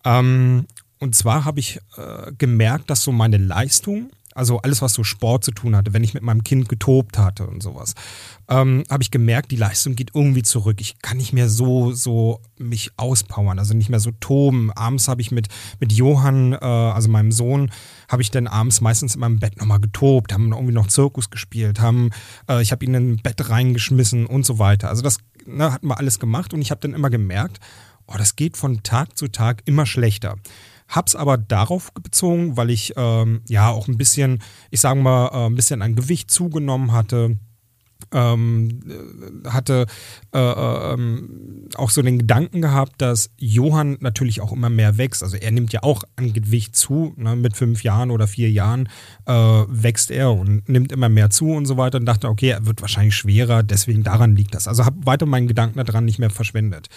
Ähm, 0.05 0.67
und 0.99 1.15
zwar 1.15 1.45
habe 1.45 1.61
ich 1.61 1.81
äh, 1.97 2.33
gemerkt, 2.39 2.89
dass 2.91 3.03
so 3.03 3.11
meine 3.11 3.37
Leistung, 3.37 4.11
also 4.35 4.59
alles, 4.59 4.83
was 4.83 4.95
so 4.95 5.05
Sport 5.05 5.45
zu 5.45 5.51
tun 5.51 5.77
hatte, 5.77 5.93
wenn 5.93 6.05
ich 6.05 6.15
mit 6.15 6.23
meinem 6.23 6.45
Kind 6.45 6.69
getobt 6.69 7.19
hatte 7.19 7.47
und 7.47 7.63
sowas, 7.63 7.95
ähm, 8.49 8.85
habe 8.89 9.03
ich 9.03 9.11
gemerkt, 9.11 9.51
die 9.51 9.57
Leistung 9.57 9.95
geht 9.95 10.13
irgendwie 10.15 10.43
zurück. 10.43 10.81
Ich 10.81 11.01
kann 11.03 11.17
nicht 11.17 11.33
mehr 11.33 11.49
so, 11.49 11.93
so 11.93 12.41
mich 12.57 12.93
auspowern, 12.97 13.59
also 13.59 13.75
nicht 13.75 13.89
mehr 13.89 14.01
so 14.01 14.13
toben. 14.21 14.71
Abends 14.73 15.09
habe 15.09 15.21
ich 15.21 15.33
mit, 15.33 15.49
mit 15.81 15.93
Johann, 15.93 16.53
äh, 16.53 16.57
also 16.65 17.09
meinem 17.09 17.33
Sohn, 17.33 17.71
habe 18.09 18.23
ich 18.23 18.31
dann 18.31 18.47
abends 18.47 18.81
meistens 18.81 19.15
in 19.15 19.21
meinem 19.21 19.41
Bett 19.41 19.59
nochmal 19.59 19.81
getobt, 19.81 20.33
haben 20.33 20.53
irgendwie 20.53 20.73
noch 20.73 20.87
Zirkus 20.87 21.31
gespielt, 21.31 21.81
haben, 21.81 22.11
äh, 22.49 22.63
ich 22.63 22.73
habe 22.73 22.85
ihn 22.85 22.95
in 22.95 23.13
ein 23.13 23.17
Bett 23.17 23.51
reingeschmissen 23.51 24.27
und 24.27 24.47
so 24.47 24.59
weiter. 24.59 24.89
Also 24.89 25.03
das 25.03 25.19
ne, 25.47 25.73
hatten 25.73 25.89
wir 25.89 25.99
alles 25.99 26.19
gemacht 26.19 26.55
und 26.55 26.63
ich 26.63 26.71
habe 26.71 26.81
dann 26.81 26.95
immer 26.95 27.11
gemerkt, 27.11 27.59
oh, 28.07 28.15
das 28.19 28.37
geht 28.37 28.57
von 28.57 28.83
Tag 28.83 29.17
zu 29.17 29.29
Tag 29.29 29.63
immer 29.65 29.87
schlechter. 29.87 30.37
Hab's 30.89 31.17
aber 31.17 31.39
darauf 31.39 31.93
bezogen, 31.95 32.57
weil 32.57 32.69
ich 32.69 32.93
ähm, 32.97 33.41
ja 33.49 33.71
auch 33.71 33.89
ein 33.89 33.97
bisschen, 33.97 34.43
ich 34.71 34.81
sage 34.81 35.01
mal, 35.01 35.29
äh, 35.29 35.47
ein 35.47 35.55
bisschen 35.55 35.81
an 35.81 35.95
Gewicht 35.95 36.31
zugenommen 36.31 36.93
hatte. 36.93 37.39
ähm, 38.13 38.81
hatte 39.47 39.87
äh, 40.35 40.39
ähm, 40.39 41.69
auch 41.77 41.89
so 41.89 42.03
den 42.03 42.19
Gedanken 42.19 42.61
gehabt, 42.61 43.01
dass 43.01 43.31
Johann 43.39 43.97
natürlich 44.01 44.41
auch 44.43 44.53
immer 44.53 44.69
mehr 44.69 44.99
wächst. 44.99 45.23
Also 45.23 45.37
er 45.37 45.51
nimmt 45.51 45.73
ja 45.73 45.83
auch 45.83 46.05
an 46.17 46.33
Gewicht 46.33 46.77
zu. 46.77 47.15
Ne? 47.17 47.37
Mit 47.37 47.57
fünf 47.57 47.85
Jahren 47.85 48.11
oder 48.11 48.27
vier 48.27 48.51
Jahren 48.51 48.89
äh, 49.27 49.33
wächst 49.33 50.11
er 50.11 50.33
und 50.33 50.69
nimmt 50.69 50.93
immer 50.93 51.09
mehr 51.09 51.31
zu 51.31 51.53
und 51.53 51.65
so 51.65 51.77
weiter. 51.79 51.99
Und 51.99 52.07
dachte, 52.07 52.29
okay, 52.29 52.51
er 52.51 52.67
wird 52.67 52.83
wahrscheinlich 52.83 53.17
schwerer, 53.17 53.63
deswegen 53.63 54.03
daran 54.03 54.37
liegt 54.37 54.55
das. 54.55 54.69
Also 54.69 54.85
habe 54.85 55.07
weiter 55.07 55.25
meinen 55.25 55.49
Gedanken 55.49 55.83
daran 55.83 56.05
nicht 56.05 56.19
mehr 56.19 56.31
verschwendet. 56.31 56.89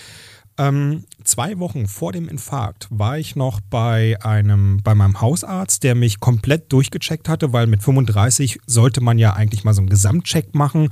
Ähm, 0.58 1.04
zwei 1.24 1.60
Wochen 1.60 1.88
vor 1.88 2.14
dem 2.14 2.30
Infarkt 2.30 2.88
war 2.90 3.18
ich 3.18 3.36
noch 3.36 3.60
bei 3.70 4.18
einem, 4.22 4.82
bei 4.84 4.96
meinem 4.96 5.20
Hausarzt, 5.20 5.84
der 5.84 5.96
mich 5.96 6.20
komplett 6.20 6.72
durchgecheckt 6.72 7.28
hatte, 7.28 7.52
weil 7.52 7.68
mit 7.68 7.84
35 7.84 8.60
sollte 8.66 9.02
man 9.02 9.18
ja 9.18 9.34
eigentlich 9.34 9.64
mal 9.64 9.74
so 9.74 9.82
einen 9.82 9.90
Gesamtcheck 9.90 10.56
machen. 10.56 10.90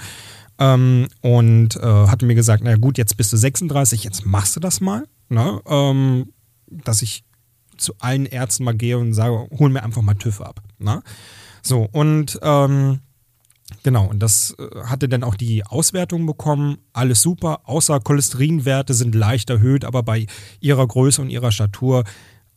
Ähm, 0.59 1.07
und 1.21 1.77
äh, 1.77 1.81
hatte 1.81 2.25
mir 2.25 2.35
gesagt, 2.35 2.63
na 2.63 2.75
gut, 2.75 2.97
jetzt 2.97 3.17
bist 3.17 3.33
du 3.33 3.37
36, 3.37 4.03
jetzt 4.03 4.25
machst 4.25 4.55
du 4.55 4.59
das 4.59 4.81
mal. 4.81 5.07
Ne? 5.29 5.61
Ähm, 5.65 6.33
dass 6.67 7.01
ich 7.01 7.23
zu 7.77 7.93
allen 7.99 8.25
Ärzten 8.25 8.63
mal 8.63 8.75
gehe 8.75 8.97
und 8.97 9.13
sage, 9.13 9.47
hol 9.57 9.69
mir 9.69 9.83
einfach 9.83 10.01
mal 10.01 10.13
TÜV 10.13 10.41
ab. 10.41 10.61
Ne? 10.77 11.01
So, 11.61 11.87
und 11.91 12.39
ähm, 12.43 12.99
Genau, 13.81 14.05
und 14.05 14.19
das 14.19 14.55
äh, 14.59 14.83
hatte 14.85 15.09
dann 15.09 15.23
auch 15.23 15.35
die 15.35 15.65
Auswertung 15.65 16.25
bekommen. 16.25 16.77
Alles 16.93 17.21
super, 17.21 17.61
außer 17.65 17.99
Cholesterinwerte 17.99 18.93
sind 18.93 19.15
leicht 19.15 19.49
erhöht, 19.49 19.85
aber 19.85 20.03
bei 20.03 20.27
ihrer 20.59 20.87
Größe 20.87 21.21
und 21.21 21.29
ihrer 21.29 21.51
Statur 21.51 22.03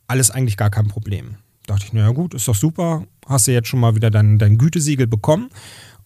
alles 0.07 0.31
eigentlich 0.31 0.57
gar 0.57 0.69
kein 0.69 0.87
Problem. 0.87 1.37
Da 1.65 1.73
dachte 1.73 1.85
ich, 1.87 1.93
naja 1.93 2.11
gut, 2.11 2.33
ist 2.33 2.47
doch 2.47 2.55
super, 2.55 3.05
hast 3.27 3.47
du 3.47 3.51
jetzt 3.51 3.67
schon 3.67 3.79
mal 3.79 3.95
wieder 3.95 4.09
dein, 4.09 4.37
dein 4.37 4.57
Gütesiegel 4.57 5.07
bekommen. 5.07 5.49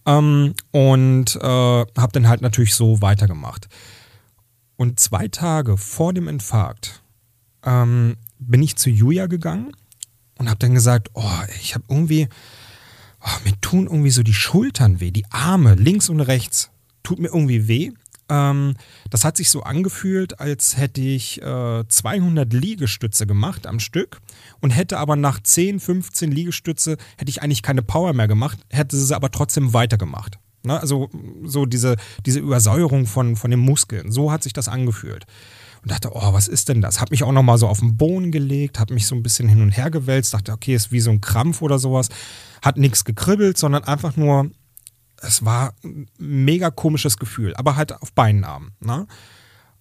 Ähm, 0.06 0.56
und 0.72 1.36
äh, 1.36 1.40
habe 1.40 2.12
dann 2.14 2.28
halt 2.28 2.42
natürlich 2.42 2.74
so 2.74 3.02
weitergemacht. 3.02 3.68
Und 4.76 5.00
zwei 5.00 5.28
Tage 5.28 5.78
vor 5.78 6.14
dem 6.14 6.28
Infarkt 6.28 7.04
ähm, 7.64 8.18
bin 8.40 8.64
ich 8.64 8.78
zu 8.78 8.90
Julia 8.90 9.28
gegangen 9.28 9.72
und 10.40 10.50
habe 10.50 10.58
dann 10.58 10.74
gesagt, 10.74 11.12
oh, 11.14 11.42
ich 11.62 11.76
habe 11.76 11.86
irgendwie 11.88 12.28
oh, 13.24 13.40
mir 13.46 13.60
tun 13.62 13.86
irgendwie 13.86 14.12
so 14.12 14.24
die 14.24 14.34
Schultern 14.34 15.00
weh, 15.00 15.12
die 15.12 15.26
Arme 15.30 15.76
links 15.76 16.10
und 16.10 16.20
rechts 16.20 16.72
tut 17.04 17.20
mir 17.20 17.30
irgendwie 17.30 17.68
weh. 17.68 17.92
Ähm, 18.30 18.76
das 19.10 19.26
hat 19.26 19.38
sich 19.38 19.50
so 19.50 19.64
angefühlt, 19.64 20.40
als 20.40 20.78
hätte 20.78 21.02
ich 21.02 21.42
äh, 21.42 21.84
200 21.88 22.54
Liegestütze 22.54 23.28
gemacht 23.28 23.68
am 23.68 23.80
Stück 23.80 24.22
und 24.62 24.72
hätte 24.72 24.98
aber 24.98 25.16
nach 25.16 25.42
10, 25.42 25.80
15 25.80 26.32
Liegestütze 26.32 26.98
hätte 27.18 27.30
ich 27.30 27.42
eigentlich 27.42 27.64
keine 27.64 27.82
Power 27.82 28.14
mehr 28.14 28.28
gemacht, 28.28 28.60
hätte 28.70 28.98
sie 28.98 29.16
aber 29.16 29.32
trotzdem 29.32 29.74
weitergemacht. 29.74 30.40
Ne? 30.64 30.80
Also 30.80 31.10
so 31.44 31.66
diese, 31.66 31.98
diese 32.26 32.40
Übersäuerung 32.40 33.06
von, 33.06 33.36
von 33.36 33.52
den 33.52 33.60
Muskeln, 33.60 34.12
so 34.12 34.32
hat 34.32 34.44
sich 34.44 34.54
das 34.54 34.68
angefühlt 34.68 35.26
und 35.84 35.92
dachte, 35.92 36.12
oh, 36.14 36.34
was 36.34 36.48
ist 36.48 36.70
denn 36.70 36.82
das? 36.82 37.02
Hab 37.02 37.12
mich 37.12 37.24
auch 37.24 37.32
nochmal 37.32 37.58
so 37.58 37.68
auf 37.68 37.80
den 37.80 37.98
Boden 37.98 38.32
gelegt, 38.32 38.80
hab 38.80 38.92
mich 38.92 39.08
so 39.08 39.16
ein 39.16 39.24
bisschen 39.24 39.50
hin 39.50 39.62
und 39.62 39.72
her 39.72 39.90
gewälzt, 39.90 40.34
dachte, 40.34 40.52
okay, 40.52 40.76
ist 40.76 40.92
wie 40.92 41.00
so 41.00 41.12
ein 41.12 41.22
Krampf 41.22 41.62
oder 41.62 41.80
sowas. 41.80 42.10
Hat 42.62 42.78
nichts 42.78 43.04
gekribbelt, 43.04 43.58
sondern 43.58 43.84
einfach 43.84 44.16
nur, 44.16 44.52
es 45.22 45.44
war 45.44 45.74
ein 45.84 46.08
mega 46.18 46.70
komisches 46.70 47.18
Gefühl, 47.18 47.56
aber 47.56 47.76
halt 47.76 48.00
auf 48.02 48.14
beiden 48.14 48.44
Armen. 48.44 48.74
Ne? 48.80 49.08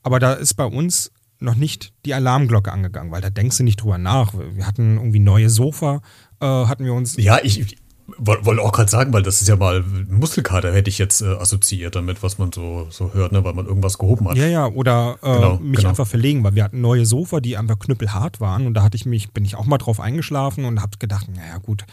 Aber 0.02 0.19
da 0.19 0.33
ist 0.33 0.54
bei 0.54 0.64
uns 0.64 1.12
noch 1.38 1.54
nicht 1.54 1.92
die 2.04 2.14
Alarmglocke 2.14 2.71
angegangen, 2.71 3.11
weil 3.11 3.23
da 3.23 3.30
denkst 3.30 3.59
du 3.59 3.64
nicht 3.64 3.83
drüber 3.83 3.99
nach. 3.99 4.35
Wir 4.35 4.66
hatten 4.66 4.97
irgendwie 4.97 5.21
neue 5.21 5.50
Sofa, 5.50 6.02
äh, 6.40 6.47
hatten 6.47 6.85
wir 6.85 6.95
uns. 6.95 7.16
Ja, 7.16 7.38
ich, 7.42 7.76
wollte 8.19 8.62
auch 8.62 8.73
gerade 8.73 8.90
sagen, 8.90 9.12
weil 9.12 9.23
das 9.23 9.40
ist 9.40 9.49
ja 9.49 9.57
mal 9.57 9.85
Muskelkater, 10.09 10.73
hätte 10.73 10.90
ich 10.90 10.99
jetzt 10.99 11.23
äh, 11.23 11.26
assoziiert 11.26 11.97
damit, 11.97 12.23
was 12.23 12.38
man 12.38 12.52
so, 12.52 12.87
so 12.90 13.12
hört, 13.14 13.33
ne, 13.33 13.45
weil 13.45 13.55
man 13.55 13.67
irgendwas 13.67 13.99
gehoben 13.99 14.29
hat. 14.29 14.37
Ja, 14.37 14.47
ja, 14.47 14.67
oder 14.67 15.19
äh, 15.23 15.35
genau, 15.35 15.59
mich 15.59 15.76
genau. 15.79 15.90
einfach 15.90 16.07
verlegen, 16.07 16.45
weil 16.45 16.55
wir 16.55 16.64
hatten 16.64 16.81
neue 16.81 17.07
Sofa, 17.07 17.40
die 17.40 17.57
einfach 17.57 17.79
knüppelhart 17.79 18.40
waren 18.40 18.67
und 18.67 18.75
da 18.75 18.83
hatte 18.83 18.97
ich 18.97 19.07
mich, 19.07 19.33
bin 19.33 19.45
ich 19.45 19.57
auch 19.57 19.67
mal 19.67 19.79
drauf 19.79 20.00
eingeschlafen 20.00 20.64
und 20.64 20.81
habe 20.81 20.99
gedacht, 20.99 21.26
naja 21.35 21.59
gut, 21.59 21.85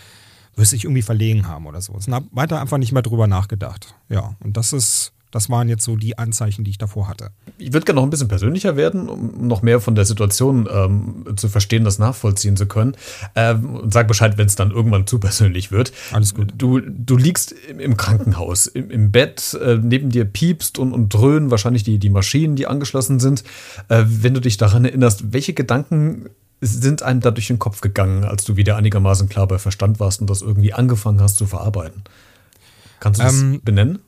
wirst 0.55 0.73
ich 0.73 0.85
irgendwie 0.85 1.03
verlegen 1.03 1.47
haben 1.47 1.67
oder 1.67 1.81
so. 1.81 1.93
Und 1.93 2.07
habe 2.13 2.25
weiter 2.31 2.59
einfach 2.59 2.77
nicht 2.77 2.91
mehr 2.91 3.03
drüber 3.03 3.27
nachgedacht. 3.27 3.95
Ja, 4.09 4.35
und 4.39 4.57
das 4.57 4.73
ist 4.73 5.13
das 5.37 5.51
waren 5.51 5.69
jetzt 5.69 5.83
so 5.83 5.95
die 5.95 6.17
Anzeichen, 6.17 6.63
die 6.63 6.71
ich 6.71 6.79
davor 6.79 7.07
hatte. 7.07 7.29
Ich 7.59 7.71
würde 7.71 7.85
gerne 7.85 7.97
noch 7.97 8.07
ein 8.07 8.09
bisschen 8.09 8.27
persönlicher 8.27 8.75
werden, 8.75 9.07
um 9.07 9.47
noch 9.47 9.61
mehr 9.61 9.79
von 9.79 9.93
der 9.93 10.03
Situation 10.03 10.67
ähm, 10.71 11.25
zu 11.35 11.47
verstehen, 11.47 11.83
das 11.83 11.99
nachvollziehen 11.99 12.57
zu 12.57 12.65
können. 12.65 12.95
Ähm, 13.35 13.75
und 13.75 13.93
sag 13.93 14.07
Bescheid, 14.07 14.39
wenn 14.39 14.47
es 14.47 14.55
dann 14.55 14.71
irgendwann 14.71 15.05
zu 15.05 15.19
persönlich 15.19 15.71
wird. 15.71 15.93
Alles 16.11 16.33
gut. 16.33 16.55
Du, 16.57 16.79
du 16.79 17.17
liegst 17.17 17.53
im 17.77 17.97
Krankenhaus, 17.97 18.65
im, 18.65 18.89
im 18.89 19.11
Bett, 19.11 19.53
äh, 19.61 19.77
neben 19.79 20.09
dir 20.09 20.25
piepst 20.25 20.79
und, 20.79 20.91
und 20.91 21.13
dröhnen 21.13 21.51
wahrscheinlich 21.51 21.83
die, 21.83 21.99
die 21.99 22.09
Maschinen, 22.09 22.55
die 22.55 22.65
angeschlossen 22.65 23.19
sind. 23.19 23.43
Äh, 23.89 24.05
wenn 24.07 24.33
du 24.33 24.41
dich 24.41 24.57
daran 24.57 24.85
erinnerst, 24.85 25.33
welche 25.33 25.53
Gedanken 25.53 26.31
sind 26.61 27.03
einem 27.03 27.19
da 27.19 27.29
durch 27.29 27.45
den 27.45 27.59
Kopf 27.59 27.81
gegangen, 27.81 28.23
als 28.23 28.43
du 28.43 28.55
wieder 28.55 28.75
einigermaßen 28.75 29.29
klar 29.29 29.47
bei 29.47 29.59
Verstand 29.59 29.99
warst 29.99 30.19
und 30.19 30.31
das 30.31 30.41
irgendwie 30.41 30.73
angefangen 30.73 31.21
hast 31.21 31.35
zu 31.35 31.45
verarbeiten? 31.45 32.05
Kannst 32.99 33.19
du 33.19 33.23
das 33.23 33.39
ähm, 33.39 33.61
benennen? 33.63 33.99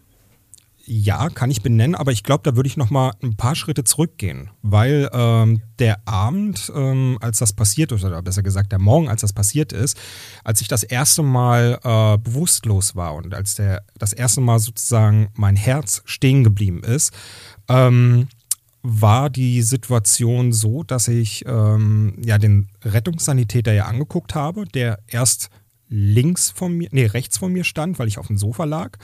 Ja, 0.91 1.29
kann 1.29 1.51
ich 1.51 1.61
benennen, 1.61 1.93
aber 1.93 2.11
ich 2.11 2.23
glaube, 2.23 2.41
da 2.41 2.55
würde 2.55 2.65
ich 2.65 2.75
noch 2.75 2.89
mal 2.89 3.11
ein 3.21 3.37
paar 3.37 3.53
Schritte 3.53 3.83
zurückgehen, 3.83 4.49
weil 4.63 5.07
ähm, 5.13 5.61
der 5.77 6.07
Abend, 6.07 6.71
ähm, 6.75 7.19
als 7.21 7.37
das 7.37 7.53
passiert 7.53 7.91
ist, 7.91 8.03
oder 8.03 8.19
besser 8.23 8.41
gesagt 8.41 8.71
der 8.71 8.79
Morgen, 8.79 9.07
als 9.07 9.21
das 9.21 9.31
passiert 9.31 9.71
ist, 9.71 9.99
als 10.43 10.61
ich 10.61 10.67
das 10.67 10.81
erste 10.81 11.21
Mal 11.21 11.79
äh, 11.83 12.17
bewusstlos 12.17 12.95
war 12.95 13.13
und 13.13 13.35
als 13.35 13.53
der 13.53 13.83
das 13.99 14.13
erste 14.13 14.41
Mal 14.41 14.57
sozusagen 14.57 15.29
mein 15.35 15.55
Herz 15.55 16.01
stehen 16.05 16.43
geblieben 16.43 16.81
ist, 16.83 17.13
ähm, 17.67 18.27
war 18.81 19.29
die 19.29 19.61
Situation 19.61 20.51
so, 20.53 20.81
dass 20.81 21.07
ich 21.07 21.45
ähm, 21.45 22.19
ja 22.25 22.39
den 22.39 22.67
Rettungssanitäter 22.83 23.73
ja 23.73 23.85
angeguckt 23.85 24.33
habe, 24.33 24.65
der 24.65 24.97
erst 25.05 25.51
links 25.87 26.49
von 26.49 26.75
mir, 26.75 26.89
nee, 26.91 27.05
rechts 27.05 27.37
von 27.37 27.53
mir 27.53 27.63
stand, 27.63 27.99
weil 27.99 28.07
ich 28.07 28.17
auf 28.17 28.25
dem 28.25 28.39
Sofa 28.39 28.63
lag. 28.63 28.97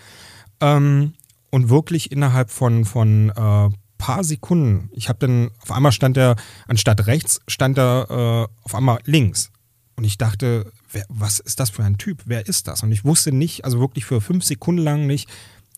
Ähm, 0.62 1.14
und 1.56 1.70
wirklich 1.70 2.12
innerhalb 2.12 2.52
von, 2.52 2.84
von 2.84 3.30
äh, 3.30 3.70
paar 3.98 4.24
Sekunden, 4.26 4.90
ich 4.92 5.08
habe 5.08 5.20
dann, 5.20 5.52
auf 5.62 5.72
einmal 5.72 5.94
stand 5.94 6.18
er, 6.18 6.36
anstatt 6.68 7.08
rechts, 7.08 7.40
stand 7.48 7.78
er 7.78 8.50
äh, 8.52 8.66
auf 8.66 8.76
einmal 8.76 9.00
links. 9.06 9.54
Und 9.96 10.04
ich 10.04 10.18
dachte, 10.18 10.70
wer, 10.92 11.06
was 11.08 11.40
ist 11.40 11.62
das 11.62 11.70
für 11.70 11.86
ein 11.86 11.98
Typ? 11.98 12.24
Wer 12.26 12.46
ist 12.46 12.68
das? 12.68 12.84
Und 12.84 12.92
ich 12.92 13.06
wusste 13.06 13.32
nicht, 13.32 13.64
also 13.64 13.80
wirklich 13.80 14.04
für 14.04 14.20
fünf 14.20 14.44
Sekunden 14.44 14.84
lang 14.84 15.08
nicht, 15.08 15.30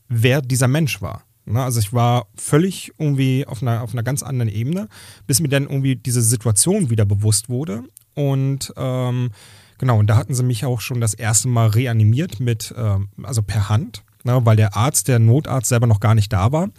wer 0.07 0.41
dieser 0.41 0.67
Mensch 0.67 1.00
war. 1.00 1.25
Ne? 1.46 1.62
Also 1.62 1.79
ich 1.79 1.93
war 1.93 2.25
völlig 2.36 2.91
irgendwie 2.98 3.46
auf 3.46 3.62
einer, 3.62 3.84
auf 3.84 3.93
einer 3.93 4.01
ganz 4.01 4.24
anderen 4.24 4.50
Ebene, 4.50 4.88
bis 5.27 5.41
mir 5.41 5.50
dann 5.50 5.65
irgendwie 5.65 5.96
diese 5.96 6.24
Situation 6.24 6.89
wieder 6.89 7.05
bewusst 7.05 7.50
wurde. 7.50 7.84
Und 8.15 8.74
ähm, 8.77 9.29
genau, 9.77 10.00
und 10.00 10.07
da 10.07 10.15
hatten 10.15 10.34
sie 10.34 10.41
mich 10.41 10.65
auch 10.65 10.81
schon 10.81 11.01
das 11.01 11.13
erste 11.13 11.50
Mal 11.50 11.67
reanimiert 11.67 12.39
mit, 12.39 12.74
ähm, 12.75 13.10
also 13.22 13.43
per 13.43 13.69
Hand 13.69 14.01
ne, 14.27 14.46
weil 14.46 14.55
der 14.55 14.75
Arzt, 14.75 15.07
der 15.07 15.17
Notarzt 15.17 15.69
selber 15.69 15.88
noch 15.88 16.00
gar 16.00 16.13
nicht 16.13 16.31
da 16.31 16.51
war. 16.51 16.69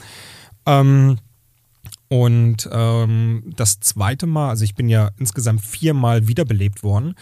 Ähm, 0.66 1.18
und 2.08 2.68
ähm, 2.72 3.52
das 3.56 3.80
zweite 3.80 4.26
Mal, 4.26 4.50
also 4.50 4.64
ich 4.64 4.74
bin 4.74 4.88
ja 4.88 5.10
insgesamt 5.18 5.60
viermal 5.62 6.28
wiederbelebt 6.28 6.82
worden. 6.82 7.14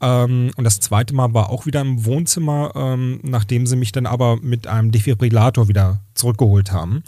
Ähm, 0.00 0.50
und 0.56 0.64
das 0.64 0.80
zweite 0.80 1.14
Mal 1.14 1.32
war 1.32 1.50
auch 1.50 1.66
wieder 1.66 1.80
im 1.80 2.04
Wohnzimmer, 2.04 2.72
ähm, 2.74 3.20
nachdem 3.22 3.66
sie 3.66 3.76
mich 3.76 3.92
dann 3.92 4.06
aber 4.06 4.38
mit 4.42 4.66
einem 4.66 4.90
Defibrillator 4.90 5.68
wieder 5.68 6.00
zurückgeholt 6.14 6.72
haben. 6.72 7.02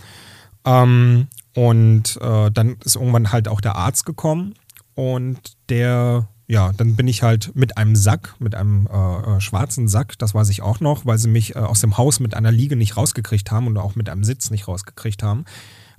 Ähm, 0.65 1.29
und 1.55 2.19
äh, 2.21 2.51
dann 2.51 2.77
ist 2.85 2.97
irgendwann 2.97 3.33
halt 3.33 3.49
auch 3.49 3.61
der 3.61 3.77
Arzt 3.77 4.07
gekommen 4.07 4.55
und 4.95 5.39
der 5.69 6.29
ja, 6.49 6.73
dann 6.73 6.95
bin 6.95 7.09
ich 7.09 7.23
halt 7.23 7.55
mit 7.55 7.77
einem 7.77 7.97
Sack, 7.97 8.35
mit 8.39 8.55
einem 8.55 8.87
äh, 8.87 9.37
äh, 9.37 9.41
schwarzen 9.41 9.89
Sack, 9.89 10.19
das 10.19 10.35
weiß 10.35 10.49
ich 10.51 10.63
auch 10.63 10.81
noch, 10.81 11.05
weil 11.05 11.19
sie 11.19 11.29
mich 11.29 11.57
äh, 11.57 11.59
aus 11.59 11.81
dem 11.81 11.99
Haus 11.99 12.21
mit 12.21 12.35
einer 12.35 12.53
Liege 12.53 12.77
nicht 12.77 12.97
rausgekriegt 12.97 13.51
haben 13.51 13.67
und 13.67 13.77
auch 13.79 13.97
mit 13.97 14.09
einem 14.09 14.23
Sitz 14.23 14.51
nicht 14.51 14.69
rausgekriegt 14.69 15.23
haben. 15.23 15.45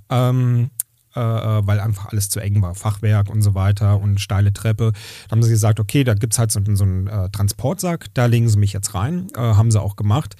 Ähm, 0.08 0.70
äh, 1.14 1.20
äh 1.20 1.66
weil 1.66 1.80
einfach 1.80 2.06
alles 2.06 2.30
zu 2.30 2.40
eng 2.40 2.62
war, 2.62 2.74
Fachwerk 2.74 3.28
und 3.28 3.42
so 3.42 3.54
weiter 3.54 4.00
und 4.00 4.20
steile 4.20 4.52
Treppe. 4.54 4.92
Da 5.28 5.32
haben 5.32 5.42
sie 5.42 5.50
gesagt, 5.50 5.80
okay, 5.80 6.02
da 6.02 6.14
gibt 6.14 6.32
es 6.32 6.38
halt 6.38 6.50
so, 6.50 6.60
so 6.74 6.84
einen 6.84 7.08
äh, 7.08 7.28
Transportsack, 7.28 8.06
da 8.14 8.24
legen 8.24 8.48
sie 8.48 8.58
mich 8.58 8.72
jetzt 8.72 8.94
rein, 8.94 9.26
haben 9.36 9.70
sie 9.70 9.80
auch 9.80 9.96
gemacht. 9.96 10.36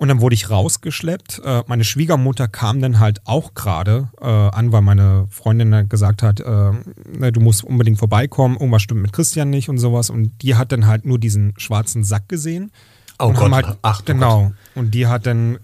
Und 0.00 0.08
dann 0.08 0.22
wurde 0.22 0.32
ich 0.32 0.48
rausgeschleppt. 0.48 1.42
Äh, 1.44 1.62
meine 1.66 1.84
Schwiegermutter 1.84 2.48
kam 2.48 2.80
dann 2.80 3.00
halt 3.00 3.20
auch 3.26 3.52
gerade 3.52 4.08
äh, 4.18 4.24
an, 4.24 4.72
weil 4.72 4.80
meine 4.80 5.26
Freundin 5.28 5.90
gesagt 5.90 6.22
hat, 6.22 6.40
äh, 6.40 6.44
ne, 7.18 7.32
du 7.32 7.40
musst 7.40 7.62
unbedingt 7.62 7.98
vorbeikommen, 7.98 8.56
irgendwas 8.56 8.80
stimmt 8.80 9.02
mit 9.02 9.12
Christian 9.12 9.50
nicht 9.50 9.68
und 9.68 9.76
sowas. 9.76 10.08
Und 10.08 10.32
die 10.40 10.54
hat 10.54 10.72
dann 10.72 10.86
halt 10.86 11.04
nur 11.04 11.18
diesen 11.18 11.52
schwarzen 11.58 12.02
Sack 12.02 12.30
gesehen. 12.30 12.72
Oh 13.18 13.26
und 13.26 13.36
Gott, 13.36 13.52
halt, 13.52 13.76
ach 13.82 14.02
genau. 14.06 14.44
Gott. 14.44 14.52
Und 14.74 14.94
die 14.94 15.06
hat 15.06 15.26
dann, 15.26 15.56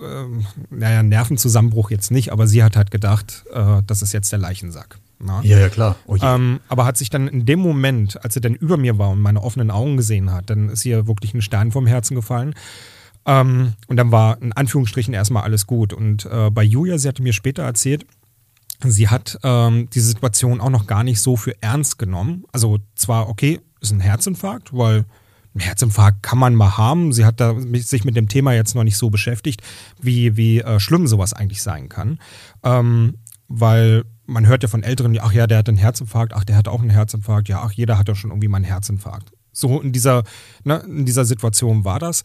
äh, 0.00 0.44
naja, 0.70 1.02
Nervenzusammenbruch 1.02 1.90
jetzt 1.90 2.12
nicht, 2.12 2.30
aber 2.30 2.46
sie 2.46 2.62
hat 2.62 2.76
halt 2.76 2.92
gedacht, 2.92 3.42
äh, 3.52 3.82
das 3.84 4.00
ist 4.00 4.12
jetzt 4.12 4.30
der 4.30 4.38
Leichensack. 4.38 5.00
Na? 5.18 5.40
Ja, 5.42 5.58
ja, 5.58 5.68
klar. 5.68 5.96
Oh 6.06 6.16
ähm, 6.22 6.60
aber 6.68 6.84
hat 6.84 6.96
sich 6.96 7.10
dann 7.10 7.26
in 7.26 7.46
dem 7.46 7.58
Moment, 7.58 8.22
als 8.22 8.34
sie 8.34 8.40
dann 8.40 8.54
über 8.54 8.76
mir 8.76 8.98
war 8.98 9.10
und 9.10 9.20
meine 9.20 9.42
offenen 9.42 9.72
Augen 9.72 9.96
gesehen 9.96 10.30
hat, 10.30 10.50
dann 10.50 10.68
ist 10.68 10.84
ihr 10.84 11.08
wirklich 11.08 11.34
ein 11.34 11.42
Stein 11.42 11.72
vom 11.72 11.88
Herzen 11.88 12.14
gefallen. 12.14 12.54
Ähm, 13.26 13.74
und 13.86 13.96
dann 13.96 14.10
war 14.10 14.40
in 14.42 14.52
Anführungsstrichen 14.52 15.14
erstmal 15.14 15.44
alles 15.44 15.66
gut. 15.66 15.92
Und 15.92 16.26
äh, 16.26 16.50
bei 16.50 16.62
Julia, 16.62 16.98
sie 16.98 17.08
hatte 17.08 17.22
mir 17.22 17.32
später 17.32 17.62
erzählt, 17.62 18.06
sie 18.84 19.08
hat 19.08 19.38
ähm, 19.42 19.88
die 19.90 20.00
Situation 20.00 20.60
auch 20.60 20.70
noch 20.70 20.86
gar 20.86 21.04
nicht 21.04 21.20
so 21.20 21.36
für 21.36 21.60
ernst 21.62 21.98
genommen. 21.98 22.44
Also 22.52 22.78
zwar, 22.94 23.28
okay, 23.28 23.60
ist 23.80 23.92
ein 23.92 24.00
Herzinfarkt, 24.00 24.76
weil 24.76 25.04
ein 25.54 25.60
Herzinfarkt 25.60 26.22
kann 26.22 26.38
man 26.38 26.54
mal 26.54 26.76
haben. 26.78 27.12
Sie 27.12 27.24
hat 27.24 27.40
da 27.40 27.54
sich 27.60 28.04
mit 28.04 28.16
dem 28.16 28.28
Thema 28.28 28.54
jetzt 28.54 28.74
noch 28.74 28.84
nicht 28.84 28.96
so 28.96 29.10
beschäftigt, 29.10 29.62
wie, 30.00 30.36
wie 30.36 30.60
äh, 30.60 30.80
schlimm 30.80 31.06
sowas 31.06 31.34
eigentlich 31.34 31.62
sein 31.62 31.88
kann. 31.88 32.18
Ähm, 32.62 33.18
weil 33.48 34.04
man 34.26 34.46
hört 34.46 34.62
ja 34.62 34.68
von 34.68 34.82
Älteren, 34.82 35.16
ach 35.20 35.32
ja, 35.32 35.46
der 35.46 35.58
hat 35.58 35.68
einen 35.68 35.78
Herzinfarkt, 35.78 36.32
ach, 36.32 36.44
der 36.44 36.56
hat 36.56 36.68
auch 36.68 36.80
einen 36.80 36.90
Herzinfarkt, 36.90 37.48
ja, 37.48 37.60
ach, 37.62 37.72
jeder 37.72 37.98
hat 37.98 38.08
ja 38.08 38.14
schon 38.14 38.30
irgendwie 38.30 38.48
mal 38.48 38.56
einen 38.56 38.64
Herzinfarkt. 38.64 39.32
So 39.52 39.80
in 39.80 39.92
dieser, 39.92 40.24
ne, 40.64 40.82
in 40.86 41.04
dieser 41.04 41.24
Situation 41.24 41.84
war 41.84 41.98
das. 41.98 42.22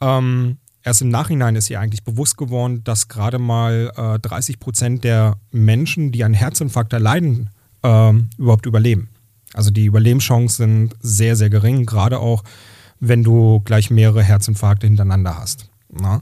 Ähm, 0.00 0.58
erst 0.82 1.02
im 1.02 1.08
Nachhinein 1.08 1.56
ist 1.56 1.70
ihr 1.70 1.80
eigentlich 1.80 2.04
bewusst 2.04 2.36
geworden, 2.36 2.82
dass 2.84 3.08
gerade 3.08 3.38
mal 3.38 3.92
äh, 3.96 4.18
30 4.18 4.60
Prozent 4.60 5.04
der 5.04 5.36
Menschen, 5.50 6.12
die 6.12 6.24
an 6.24 6.34
Herzinfarkt 6.34 6.92
erleiden, 6.92 7.50
äh, 7.82 8.12
überhaupt 8.38 8.66
überleben. 8.66 9.08
Also 9.54 9.70
die 9.70 9.86
Überlebenschancen 9.86 10.88
sind 10.88 10.96
sehr, 11.00 11.36
sehr 11.36 11.50
gering, 11.50 11.86
gerade 11.86 12.18
auch 12.18 12.44
wenn 13.00 13.24
du 13.24 13.60
gleich 13.60 13.90
mehrere 13.90 14.22
Herzinfarkte 14.22 14.86
hintereinander 14.86 15.38
hast. 15.38 15.70
Na? 15.90 16.20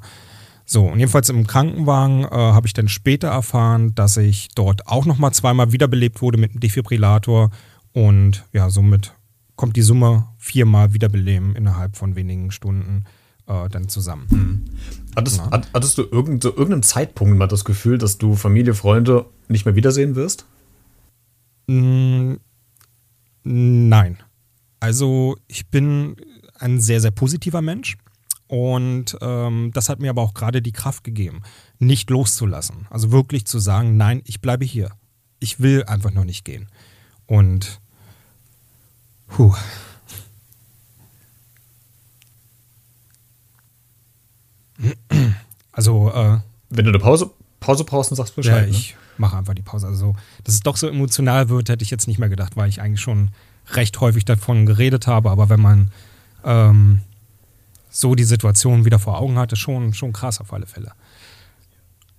So, 0.65 0.85
und 0.87 0.99
jedenfalls 0.99 1.29
im 1.29 1.47
Krankenwagen 1.47 2.25
äh, 2.25 2.29
habe 2.31 2.67
ich 2.67 2.73
dann 2.73 2.89
später 2.89 3.29
erfahren, 3.29 3.95
dass 3.95 4.17
ich 4.17 4.49
dort 4.55 4.89
auch 4.89 5.07
nochmal 5.07 5.33
zweimal 5.33 5.73
wiederbelebt 5.73 6.21
wurde 6.23 6.39
mit 6.39 6.51
einem 6.51 6.61
Defibrillator 6.61 7.51
und 7.93 8.45
ja, 8.53 8.69
somit 8.69 9.15
kommt 9.57 9.77
die 9.77 9.83
Summe 9.83 10.29
viermal 10.39 10.95
wiederbeleben 10.95 11.57
innerhalb 11.57 11.97
von 11.97 12.15
wenigen 12.15 12.51
Stunden 12.51 13.05
äh, 13.47 13.69
dann 13.69 13.89
zusammen. 13.89 14.27
Mhm. 14.31 14.65
Hattest, 15.17 15.39
ja. 15.39 15.51
hattest, 15.51 15.99
du 15.99 16.03
irgend, 16.11 16.43
so 16.43 16.51
irgendeinem 16.51 16.83
Zeitpunkt 16.83 17.39
mal 17.39 17.47
das 17.47 17.65
Gefühl, 17.65 17.99
dass 17.99 18.19
du 18.19 18.35
Familie, 18.35 18.75
Freunde 18.75 19.27
nicht 19.49 19.65
mehr 19.65 19.75
wiedersehen 19.75 20.15
wirst? 20.15 20.47
Mm, 21.67 22.35
nein. 23.45 24.19
Also 24.81 25.37
ich 25.49 25.69
bin 25.69 26.17
ein 26.59 26.81
sehr, 26.81 27.01
sehr 27.01 27.11
positiver 27.11 27.63
Mensch. 27.63 27.97
Und 28.49 29.17
ähm, 29.23 29.73
das 29.75 29.89
hat 29.89 29.99
mir 29.99 30.11
aber 30.11 30.23
auch 30.23 30.35
gerade 30.35 30.63
die 30.63 30.73
Kraft 30.73 31.03
gegeben, 31.03 31.43
nicht 31.81 32.11
loszulassen. 32.11 32.87
Also 32.91 33.11
wirklich 33.11 33.45
zu 33.45 33.59
sagen, 33.59 33.97
nein, 33.97 34.23
ich 34.25 34.41
bleibe 34.41 34.65
hier. 34.65 34.93
Ich 35.41 35.59
will 35.59 35.83
einfach 35.85 36.13
noch 36.13 36.25
nicht 36.25 36.45
gehen. 36.45 36.69
Und 37.27 37.81
puh, 39.37 39.55
Also, 45.73 46.11
äh, 46.11 46.39
wenn 46.71 46.85
du 46.87 46.91
eine 46.91 46.99
Pause, 46.99 47.31
Pause 47.61 47.85
brauchst, 47.85 48.11
dann 48.11 48.17
sagst 48.17 48.33
du 48.33 48.37
Bescheid. 48.37 48.67
Ja, 48.67 48.71
ich 48.71 48.93
ne? 48.93 48.99
mache 49.19 49.37
einfach 49.37 49.53
die 49.53 49.63
Pause. 49.63 49.87
Also, 49.87 50.15
dass 50.45 50.55
es 50.55 50.61
doch 50.61 50.77
so 50.79 50.89
emotional 50.89 51.51
wird, 51.51 51.69
hätte 51.69 51.85
ich 51.85 51.91
jetzt 51.91 52.09
nicht 52.09 52.19
mehr 52.19 52.31
gedacht, 52.31 52.57
weil 52.57 52.71
ich 52.71 52.81
eigentlich 52.81 53.03
schon 53.03 53.31
recht 53.73 54.01
häufig 54.01 54.25
davon 54.25 54.65
geredet 54.65 55.07
habe. 55.07 55.31
Aber 55.31 55.51
wenn 55.51 55.61
man 55.61 55.91
ähm, 56.45 57.01
so 57.91 58.15
die 58.15 58.25
Situation 58.25 58.87
wieder 58.87 58.99
vor 58.99 59.19
Augen 59.19 59.39
hat, 59.39 59.53
ist 59.53 59.59
schon, 59.59 59.93
schon 59.93 60.15
krass 60.15 60.41
auf 60.41 60.53
alle 60.55 60.67
Fälle. 60.67 60.93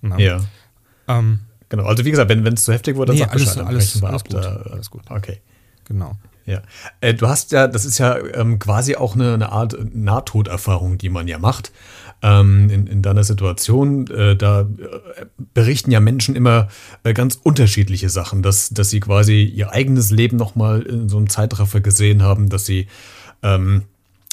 Na? 0.02 0.18
Ja. 0.18 0.40
Ähm, 1.08 1.40
genau, 1.68 1.84
also 1.84 2.04
wie 2.04 2.12
gesagt, 2.12 2.28
wenn 2.28 2.46
es 2.46 2.62
zu 2.62 2.72
heftig 2.72 2.96
wurde, 2.96 3.12
dann 3.12 3.16
nee, 3.16 3.24
sag 3.24 3.32
alles, 3.32 3.44
Bescheid. 3.54 3.66
Alles, 3.66 4.02
alles, 4.04 4.24
gut, 4.24 4.34
da, 4.34 4.56
alles 4.70 4.90
gut. 4.90 5.10
Okay. 5.10 5.40
Genau. 5.86 6.16
Ja. 6.48 6.62
Äh, 7.02 7.12
du 7.12 7.28
hast 7.28 7.52
ja, 7.52 7.66
das 7.68 7.84
ist 7.84 7.98
ja 7.98 8.16
ähm, 8.34 8.58
quasi 8.58 8.96
auch 8.96 9.14
eine, 9.14 9.34
eine 9.34 9.52
Art 9.52 9.76
Nahtoderfahrung, 9.94 10.96
die 10.96 11.10
man 11.10 11.28
ja 11.28 11.38
macht 11.38 11.72
ähm, 12.22 12.70
in, 12.70 12.86
in 12.86 13.02
deiner 13.02 13.22
Situation. 13.22 14.06
Äh, 14.06 14.34
da 14.34 14.62
äh, 14.62 14.66
berichten 15.52 15.90
ja 15.90 16.00
Menschen 16.00 16.34
immer 16.36 16.68
äh, 17.04 17.12
ganz 17.12 17.38
unterschiedliche 17.42 18.08
Sachen, 18.08 18.42
dass, 18.42 18.70
dass 18.70 18.88
sie 18.88 19.00
quasi 19.00 19.42
ihr 19.42 19.72
eigenes 19.72 20.10
Leben 20.10 20.38
nochmal 20.38 20.80
in 20.80 21.10
so 21.10 21.18
einem 21.18 21.28
Zeitraffer 21.28 21.82
gesehen 21.82 22.22
haben, 22.22 22.48
dass 22.48 22.64
sie 22.64 22.86
ähm, 23.42 23.82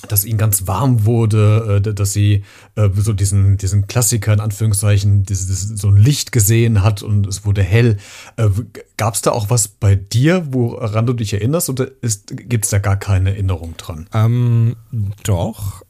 dass 0.07 0.25
ihnen 0.25 0.37
ganz 0.37 0.67
warm 0.67 1.05
wurde, 1.05 1.81
äh, 1.85 1.93
dass 1.93 2.13
sie 2.13 2.43
äh, 2.75 2.89
so 2.95 3.13
diesen, 3.13 3.57
diesen 3.57 3.87
Klassiker 3.87 4.33
in 4.33 4.39
Anführungszeichen, 4.39 5.25
so 5.27 5.89
ein 5.89 5.97
Licht 5.97 6.31
gesehen 6.31 6.83
hat 6.83 7.01
und 7.01 7.27
es 7.27 7.45
wurde 7.45 7.63
hell. 7.63 7.97
Äh, 8.37 8.49
Gab 8.97 9.15
es 9.15 9.21
da 9.21 9.31
auch 9.31 9.49
was 9.49 9.67
bei 9.67 9.95
dir, 9.95 10.47
woran 10.51 11.05
du 11.05 11.13
dich 11.13 11.33
erinnerst 11.33 11.69
oder 11.69 11.87
gibt 12.29 12.65
es 12.65 12.71
da 12.71 12.79
gar 12.79 12.97
keine 12.97 13.31
Erinnerung 13.31 13.75
dran? 13.77 14.07
Ähm, 14.13 14.75
doch, 15.23 15.83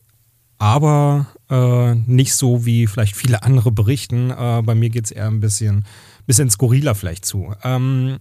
aber 0.57 1.27
äh, 1.49 1.95
nicht 1.95 2.33
so 2.33 2.65
wie 2.65 2.87
vielleicht 2.87 3.15
viele 3.15 3.43
andere 3.43 3.71
berichten. 3.71 4.31
Äh, 4.31 4.61
bei 4.63 4.75
mir 4.75 4.89
geht 4.89 5.05
es 5.05 5.11
eher 5.11 5.27
ein 5.27 5.39
bisschen, 5.39 5.85
bisschen 6.25 6.49
skurriler 6.49 6.95
vielleicht 6.95 7.25
zu. 7.25 7.53
Ähm, 7.63 8.17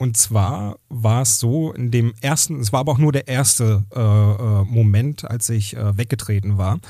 und 0.00 0.16
zwar 0.16 0.78
war 0.88 1.20
es 1.20 1.38
so, 1.38 1.72
in 1.74 1.90
dem 1.90 2.14
ersten, 2.22 2.58
es 2.58 2.72
war 2.72 2.80
aber 2.80 2.92
auch 2.92 2.98
nur 2.98 3.12
der 3.12 3.28
erste 3.28 3.84
äh, 3.94 4.00
äh 4.00 4.64
Moment, 4.64 5.30
als 5.30 5.50
ich 5.50 5.76
äh, 5.76 5.98
weggetreten 5.98 6.56
war, 6.56 6.80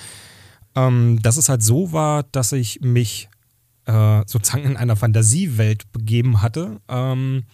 ähm, 0.76 1.18
dass 1.20 1.36
es 1.36 1.48
halt 1.48 1.60
so 1.60 1.92
war, 1.92 2.22
dass 2.22 2.52
ich 2.52 2.82
mich 2.82 3.28
äh, 3.86 4.22
sozusagen 4.26 4.62
in 4.62 4.76
einer 4.76 4.94
Fantasiewelt 4.94 5.90
begeben 5.90 6.40
hatte. 6.40 6.80
Ähm, 6.88 7.46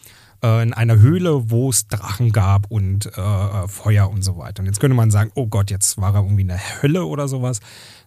äh, 0.45 0.63
in 0.63 0.75
einer 0.75 0.99
Höhle, 0.99 1.51
wo 1.51 1.71
es 1.71 1.89
Drachen 1.89 2.33
gab 2.33 2.71
und 2.71 3.07
äh, 3.17 3.21
äh, 3.21 3.67
Feuer 3.67 4.11
und 4.11 4.23
so 4.23 4.37
weiter. 4.37 4.61
Und 4.61 4.67
jetzt 4.67 4.81
könnte 4.81 4.95
man 4.95 5.11
sagen, 5.11 5.31
oh 5.37 5.47
Gott, 5.47 5.71
jetzt 5.71 5.97
war 5.97 6.15
er 6.15 6.23
irgendwie 6.23 6.43
in 6.43 6.49
der 6.49 6.83
Hölle 6.83 7.07
oder 7.07 7.29
sowas. 7.29 7.61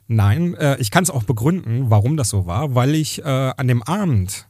Nein, 0.08 0.54
äh, 0.54 0.78
ich 0.78 0.92
kann 0.92 1.04
es 1.04 1.10
auch 1.10 1.24
begründen, 1.24 1.90
warum 1.90 2.16
das 2.16 2.30
so 2.30 2.46
war, 2.46 2.76
weil 2.76 2.94
ich 2.94 3.24
äh, 3.24 3.54
an 3.58 3.68
dem 3.68 3.82
Abend 3.82 4.49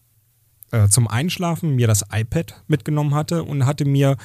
äh, 0.71 0.87
zum 0.87 1.07
Einschlafen 1.07 1.75
mir 1.75 1.87
das 1.87 2.05
iPad 2.11 2.61
mitgenommen 2.67 3.15
hatte 3.15 3.43
und 3.43 3.65
hatte 3.65 3.85
mir 3.85 4.17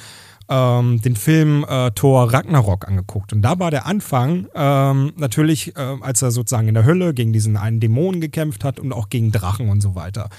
ähm, 0.49 1.01
den 1.01 1.15
Film 1.15 1.65
äh, 1.67 1.91
Thor 1.91 2.31
Ragnarok 2.31 2.87
angeguckt. 2.87 3.33
Und 3.33 3.41
da 3.41 3.59
war 3.59 3.71
der 3.71 3.85
Anfang 3.85 4.47
ähm, 4.53 5.13
natürlich, 5.17 5.75
äh, 5.75 5.97
als 6.01 6.21
er 6.21 6.31
sozusagen 6.31 6.67
in 6.67 6.75
der 6.75 6.85
Hölle 6.85 7.13
gegen 7.13 7.33
diesen 7.33 7.57
einen 7.57 7.79
Dämonen 7.79 8.21
gekämpft 8.21 8.63
hat 8.63 8.79
und 8.79 8.93
auch 8.93 9.09
gegen 9.09 9.31
Drachen 9.31 9.69
und 9.69 9.81
so 9.81 9.95
weiter. 9.95 10.29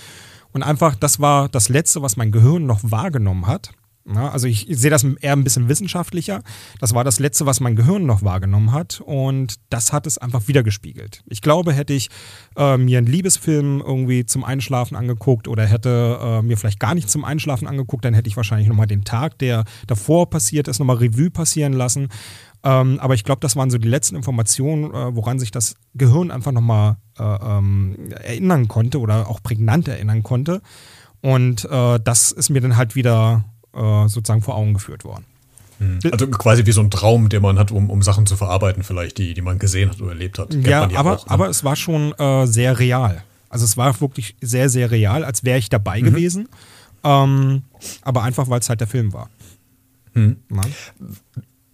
Und 0.53 0.63
einfach, 0.63 0.95
das 0.95 1.21
war 1.21 1.49
das 1.49 1.69
Letzte, 1.69 2.03
was 2.03 2.17
mein 2.17 2.33
Gehirn 2.33 2.67
noch 2.67 2.81
wahrgenommen 2.83 3.47
hat. 3.47 3.73
Ja, 4.09 4.31
also 4.31 4.47
ich, 4.47 4.71
ich 4.71 4.79
sehe 4.79 4.91
das 4.91 5.03
eher 5.03 5.33
ein 5.33 5.43
bisschen 5.43 5.69
wissenschaftlicher. 5.69 6.43
Das 6.79 6.95
war 6.95 7.03
das 7.03 7.19
Letzte, 7.19 7.45
was 7.45 7.59
mein 7.59 7.75
Gehirn 7.75 8.07
noch 8.07 8.23
wahrgenommen 8.23 8.71
hat. 8.71 9.01
Und 9.05 9.57
das 9.69 9.93
hat 9.93 10.07
es 10.07 10.17
einfach 10.17 10.47
wiedergespiegelt. 10.47 11.25
Ich 11.27 11.43
glaube, 11.43 11.73
hätte 11.73 11.93
ich 11.93 12.09
äh, 12.57 12.77
mir 12.77 12.99
einen 12.99 13.09
Liebesfilm 13.09 13.83
irgendwie 13.85 14.25
zum 14.25 14.45
Einschlafen 14.45 14.97
angeguckt 14.97 15.49
oder 15.49 15.67
hätte 15.67 16.19
äh, 16.23 16.43
mir 16.43 16.57
vielleicht 16.57 16.79
gar 16.79 16.95
nicht 16.95 17.11
zum 17.11 17.25
Einschlafen 17.25 17.67
angeguckt, 17.67 18.05
dann 18.05 18.15
hätte 18.15 18.29
ich 18.29 18.37
wahrscheinlich 18.37 18.69
nochmal 18.69 18.87
den 18.87 19.03
Tag, 19.03 19.39
der 19.39 19.65
davor 19.89 20.31
passiert 20.31 20.69
ist, 20.69 20.79
nochmal 20.79 20.97
Revue 20.97 21.31
passieren 21.31 21.73
lassen. 21.73 22.09
Ähm, 22.63 23.01
aber 23.01 23.15
ich 23.15 23.25
glaube, 23.25 23.41
das 23.41 23.57
waren 23.57 23.71
so 23.71 23.79
die 23.79 23.89
letzten 23.89 24.15
Informationen, 24.15 24.93
äh, 24.93 25.17
woran 25.17 25.41
sich 25.41 25.51
das 25.51 25.75
Gehirn 25.95 26.31
einfach 26.31 26.53
nochmal 26.53 26.97
äh, 27.19 27.23
ähm, 27.23 27.97
erinnern 28.11 28.69
konnte 28.69 29.01
oder 29.01 29.29
auch 29.29 29.43
prägnant 29.43 29.89
erinnern 29.89 30.23
konnte. 30.23 30.63
Und 31.23 31.65
äh, 31.65 31.99
das 32.03 32.31
ist 32.31 32.51
mir 32.51 32.61
dann 32.61 32.77
halt 32.77 32.95
wieder 32.95 33.45
äh, 33.77 34.09
sozusagen 34.09 34.43
vor 34.43 34.57
Augen 34.57 34.75
geführt 34.75 35.05
worden. 35.05 35.25
Hm. 35.79 35.99
Also 36.11 36.27
quasi 36.29 36.65
wie 36.65 36.73
so 36.73 36.81
ein 36.81 36.91
Traum, 36.91 37.29
den 37.29 37.43
man 37.43 37.59
hat, 37.59 37.71
um, 37.71 37.91
um 37.91 38.03
Sachen 38.03 38.27
zu 38.27 38.37
verarbeiten, 38.37 38.83
vielleicht, 38.83 39.19
die, 39.19 39.35
die 39.35 39.43
man 39.43 39.59
gesehen 39.59 39.91
hat 39.91 40.01
oder 40.01 40.13
erlebt 40.13 40.39
hat. 40.39 40.51
Kennt 40.51 40.67
ja, 40.67 40.89
aber, 40.95 41.19
auch, 41.19 41.27
ne? 41.27 41.31
aber 41.31 41.49
es 41.49 41.65
war 41.65 41.77
schon 41.77 42.13
äh, 42.15 42.47
sehr 42.47 42.79
real. 42.79 43.23
Also 43.49 43.65
es 43.65 43.77
war 43.77 44.01
wirklich 44.01 44.37
sehr, 44.41 44.69
sehr 44.69 44.91
real, 44.91 45.25
als 45.25 45.45
wäre 45.45 45.59
ich 45.59 45.69
dabei 45.69 46.01
mhm. 46.01 46.05
gewesen. 46.07 46.49
Ähm, 47.05 47.63
aber 48.03 48.23
einfach, 48.23 48.49
weil 48.49 48.61
es 48.61 48.69
halt 48.69 48.81
der 48.81 48.89
Film 48.89 49.13
war. 49.13 49.31
Hm. 50.15 50.37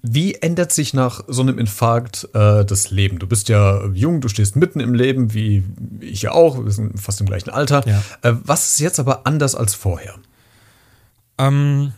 Wie 0.02 0.34
ändert 0.34 0.72
sich 0.72 0.94
nach 0.94 1.22
so 1.28 1.42
einem 1.42 1.58
Infarkt 1.58 2.28
äh, 2.34 2.64
das 2.64 2.90
Leben? 2.90 3.20
Du 3.20 3.28
bist 3.28 3.48
ja 3.48 3.86
jung, 3.94 4.20
du 4.20 4.28
stehst 4.28 4.56
mitten 4.56 4.80
im 4.80 4.94
Leben, 4.94 5.32
wie 5.32 5.62
ich 6.00 6.22
ja 6.22 6.32
auch, 6.32 6.64
wir 6.64 6.72
sind 6.72 7.00
fast 7.00 7.20
im 7.20 7.26
gleichen 7.26 7.50
Alter. 7.50 7.86
Ja. 7.86 8.02
Äh, 8.22 8.34
was 8.44 8.70
ist 8.70 8.80
jetzt 8.80 8.98
aber 8.98 9.26
anders 9.28 9.54
als 9.54 9.74
vorher? 9.74 10.14
Ähm, 11.46 11.92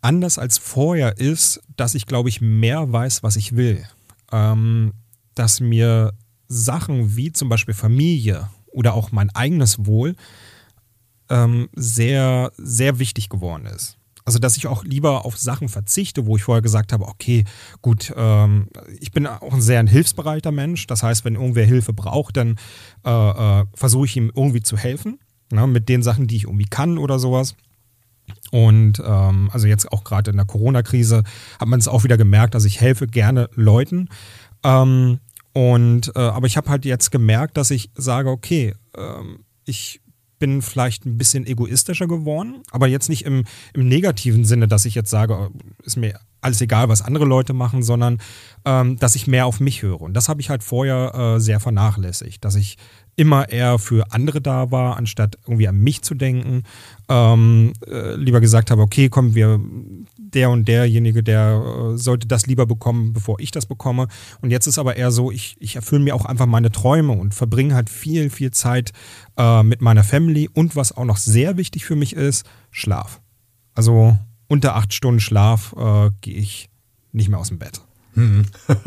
anders 0.00 0.38
als 0.38 0.58
vorher 0.58 1.18
ist, 1.18 1.60
dass 1.76 1.94
ich, 1.94 2.06
glaube 2.06 2.28
ich, 2.28 2.40
mehr 2.40 2.92
weiß, 2.92 3.22
was 3.22 3.36
ich 3.36 3.56
will. 3.56 3.84
Ähm, 4.32 4.92
dass 5.34 5.60
mir 5.60 6.12
Sachen 6.48 7.16
wie 7.16 7.32
zum 7.32 7.48
Beispiel 7.48 7.74
Familie 7.74 8.48
oder 8.66 8.94
auch 8.94 9.12
mein 9.12 9.30
eigenes 9.30 9.86
Wohl 9.86 10.16
ähm, 11.28 11.68
sehr, 11.74 12.52
sehr 12.56 12.98
wichtig 12.98 13.28
geworden 13.28 13.66
ist. 13.66 13.96
Also, 14.24 14.38
dass 14.38 14.56
ich 14.56 14.66
auch 14.66 14.84
lieber 14.84 15.24
auf 15.24 15.38
Sachen 15.38 15.68
verzichte, 15.68 16.26
wo 16.26 16.36
ich 16.36 16.42
vorher 16.42 16.62
gesagt 16.62 16.92
habe, 16.92 17.06
okay, 17.06 17.44
gut, 17.82 18.12
ähm, 18.16 18.68
ich 19.00 19.12
bin 19.12 19.26
auch 19.26 19.54
ein 19.54 19.62
sehr 19.62 19.80
ein 19.80 19.86
hilfsbereiter 19.86 20.52
Mensch. 20.52 20.86
Das 20.86 21.02
heißt, 21.02 21.24
wenn 21.24 21.34
irgendwer 21.34 21.64
Hilfe 21.64 21.92
braucht, 21.92 22.36
dann 22.36 22.56
äh, 23.04 23.10
äh, 23.60 23.64
versuche 23.74 24.04
ich 24.06 24.16
ihm 24.16 24.30
irgendwie 24.34 24.62
zu 24.62 24.76
helfen. 24.76 25.18
Ne, 25.52 25.66
mit 25.66 25.88
den 25.88 26.02
Sachen, 26.02 26.28
die 26.28 26.36
ich 26.36 26.44
irgendwie 26.44 26.66
kann 26.66 26.96
oder 26.96 27.18
sowas. 27.18 27.56
Und 28.50 29.02
ähm, 29.04 29.50
also 29.52 29.66
jetzt 29.66 29.92
auch 29.92 30.04
gerade 30.04 30.30
in 30.30 30.36
der 30.36 30.46
Corona-Krise 30.46 31.22
hat 31.58 31.68
man 31.68 31.78
es 31.80 31.88
auch 31.88 32.04
wieder 32.04 32.16
gemerkt, 32.16 32.54
dass 32.54 32.64
ich 32.64 32.80
helfe 32.80 33.06
gerne 33.06 33.48
Leuten. 33.54 34.08
Ähm, 34.64 35.20
Und 35.52 36.12
äh, 36.14 36.20
aber 36.20 36.46
ich 36.46 36.56
habe 36.56 36.70
halt 36.70 36.84
jetzt 36.84 37.10
gemerkt, 37.10 37.56
dass 37.56 37.70
ich 37.70 37.90
sage, 37.94 38.30
okay, 38.30 38.74
ähm, 38.96 39.44
ich 39.64 40.00
bin 40.38 40.62
vielleicht 40.62 41.04
ein 41.04 41.18
bisschen 41.18 41.46
egoistischer 41.46 42.06
geworden, 42.06 42.62
aber 42.70 42.86
jetzt 42.86 43.08
nicht 43.08 43.24
im, 43.26 43.44
im 43.74 43.88
negativen 43.88 44.44
Sinne, 44.44 44.68
dass 44.68 44.84
ich 44.84 44.94
jetzt 44.94 45.10
sage, 45.10 45.34
oh, 45.34 45.50
ist 45.84 45.96
mir 45.96 46.18
alles 46.40 46.60
egal, 46.60 46.88
was 46.88 47.02
andere 47.02 47.24
Leute 47.24 47.52
machen, 47.52 47.82
sondern 47.82 48.18
ähm, 48.64 48.96
dass 48.96 49.14
ich 49.14 49.26
mehr 49.26 49.46
auf 49.46 49.60
mich 49.60 49.82
höre. 49.82 50.00
Und 50.00 50.14
das 50.14 50.28
habe 50.28 50.40
ich 50.40 50.50
halt 50.50 50.62
vorher 50.62 51.14
äh, 51.14 51.40
sehr 51.40 51.60
vernachlässigt, 51.60 52.44
dass 52.44 52.54
ich 52.54 52.76
immer 53.16 53.50
eher 53.50 53.78
für 53.78 54.12
andere 54.12 54.40
da 54.40 54.70
war, 54.70 54.96
anstatt 54.96 55.36
irgendwie 55.42 55.68
an 55.68 55.76
mich 55.76 56.02
zu 56.02 56.14
denken. 56.14 56.62
Ähm, 57.08 57.72
äh, 57.86 58.14
lieber 58.14 58.40
gesagt 58.40 58.70
habe, 58.70 58.80
okay, 58.80 59.10
komm, 59.10 59.34
wir, 59.34 59.60
der 60.16 60.50
und 60.50 60.66
derjenige, 60.66 61.22
der 61.22 61.92
äh, 61.92 61.98
sollte 61.98 62.26
das 62.26 62.46
lieber 62.46 62.64
bekommen, 62.64 63.12
bevor 63.12 63.38
ich 63.40 63.50
das 63.50 63.66
bekomme. 63.66 64.08
Und 64.40 64.50
jetzt 64.50 64.66
ist 64.66 64.78
aber 64.78 64.96
eher 64.96 65.10
so, 65.10 65.30
ich, 65.30 65.56
ich 65.60 65.76
erfülle 65.76 66.02
mir 66.02 66.14
auch 66.14 66.24
einfach 66.24 66.46
meine 66.46 66.70
Träume 66.70 67.12
und 67.12 67.34
verbringe 67.34 67.74
halt 67.74 67.90
viel, 67.90 68.30
viel 68.30 68.52
Zeit 68.52 68.92
äh, 69.36 69.62
mit 69.62 69.82
meiner 69.82 70.04
Family. 70.04 70.48
Und 70.52 70.74
was 70.76 70.96
auch 70.96 71.04
noch 71.04 71.18
sehr 71.18 71.58
wichtig 71.58 71.84
für 71.84 71.96
mich 71.96 72.14
ist, 72.14 72.46
Schlaf. 72.70 73.20
Also 73.74 74.16
unter 74.50 74.74
acht 74.74 74.92
Stunden 74.92 75.20
Schlaf 75.20 75.74
äh, 75.78 76.10
gehe 76.20 76.36
ich 76.36 76.68
nicht 77.12 77.28
mehr 77.28 77.38
aus 77.38 77.48
dem 77.48 77.58
Bett. 77.58 77.80
Hm. 78.14 78.46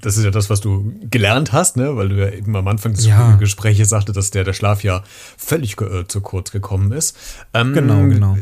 Das 0.00 0.16
ist 0.16 0.24
ja 0.24 0.30
das, 0.30 0.48
was 0.48 0.62
du 0.62 0.94
gelernt 1.10 1.52
hast, 1.52 1.76
ne? 1.76 1.96
weil 1.96 2.08
du 2.08 2.14
ja 2.14 2.30
eben 2.30 2.56
am 2.56 2.66
Anfang 2.66 2.94
des 2.94 3.04
ja. 3.04 3.36
Gesprächs 3.36 3.86
sagte, 3.90 4.12
dass 4.12 4.30
der, 4.30 4.42
der 4.42 4.54
Schlaf 4.54 4.82
ja 4.82 5.02
völlig 5.36 5.78
äh, 5.82 6.06
zu 6.06 6.22
kurz 6.22 6.50
gekommen 6.50 6.92
ist. 6.92 7.14
Ähm, 7.52 7.74
genau, 7.74 8.02
genau. 8.04 8.38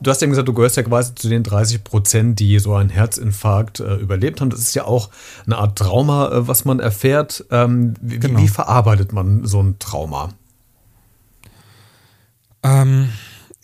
Du 0.00 0.10
hast 0.10 0.22
ja 0.22 0.26
gesagt, 0.26 0.48
du 0.48 0.54
gehörst 0.54 0.76
ja 0.76 0.82
quasi 0.82 1.14
zu 1.14 1.28
den 1.28 1.44
30 1.44 1.84
Prozent, 1.84 2.40
die 2.40 2.58
so 2.58 2.74
einen 2.74 2.90
Herzinfarkt 2.90 3.78
äh, 3.78 3.94
überlebt 3.94 4.40
haben. 4.40 4.50
Das 4.50 4.58
ist 4.58 4.74
ja 4.74 4.86
auch 4.86 5.10
eine 5.44 5.56
Art 5.56 5.78
Trauma, 5.78 6.32
äh, 6.32 6.48
was 6.48 6.64
man 6.64 6.80
erfährt. 6.80 7.44
Ähm, 7.52 7.94
wie, 8.00 8.18
genau. 8.18 8.40
wie, 8.40 8.48
verarbeitet 8.48 9.12
man 9.12 9.44
so 9.46 9.62
ein 9.62 9.78
Trauma? 9.78 10.30
Ähm, 12.64 13.10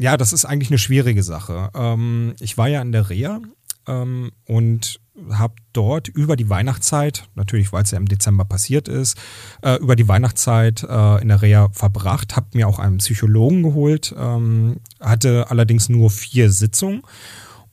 ja, 0.03 0.17
das 0.17 0.33
ist 0.33 0.45
eigentlich 0.45 0.71
eine 0.71 0.79
schwierige 0.79 1.23
Sache. 1.23 1.71
Ähm, 1.75 2.35
ich 2.41 2.59
war 2.59 2.69
ja 2.69 2.83
in 2.83 2.93
der 2.93 3.09
Reha 3.09 3.41
ähm, 3.87 4.33
und 4.47 5.01
habe 5.31 5.55
dort 5.73 6.09
über 6.09 6.35
die 6.35 6.49
Weihnachtszeit, 6.49 7.29
natürlich 7.37 7.73
weil 7.73 7.85
es 7.85 7.93
ja 7.93 7.99
im 7.99 8.09
Dezember 8.09 8.45
passiert 8.45 8.89
ist, 8.89 9.17
äh, 9.63 9.77
über 9.77 9.95
die 9.95 10.09
Weihnachtszeit 10.09 10.83
äh, 10.83 11.23
in 11.23 11.29
der 11.29 11.41
Reha 11.41 11.69
verbracht, 11.73 12.35
habe 12.35 12.49
mir 12.55 12.67
auch 12.67 12.81
einen 12.81 12.99
Psychologen 12.99 13.63
geholt, 13.63 14.13
ähm, 14.19 14.81
hatte 15.01 15.51
allerdings 15.51 15.89
nur 15.89 16.11
vier 16.11 16.51
Sitzungen 16.51 17.03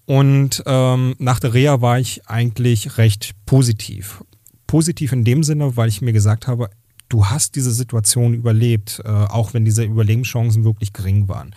und 0.06 0.62
ähm, 0.68 1.16
nach 1.18 1.40
der 1.40 1.54
Reha 1.54 1.82
war 1.82 2.00
ich 2.00 2.28
eigentlich 2.28 2.98
recht 2.98 3.32
positiv. 3.46 4.24
Positiv 4.68 5.14
in 5.14 5.24
dem 5.24 5.42
Sinne, 5.42 5.78
weil 5.78 5.90
ich 5.90 6.02
mir 6.02 6.14
gesagt 6.14 6.46
habe, 6.46 6.70
du 7.08 7.26
hast 7.26 7.56
diese 7.56 7.72
Situation 7.72 8.36
überlebt, 8.36 9.02
äh, 9.04 9.10
auch 9.10 9.56
wenn 9.56 9.66
diese 9.66 9.84
Überlebenschancen 9.84 10.64
wirklich 10.64 10.94
gering 10.94 11.28
waren. 11.28 11.56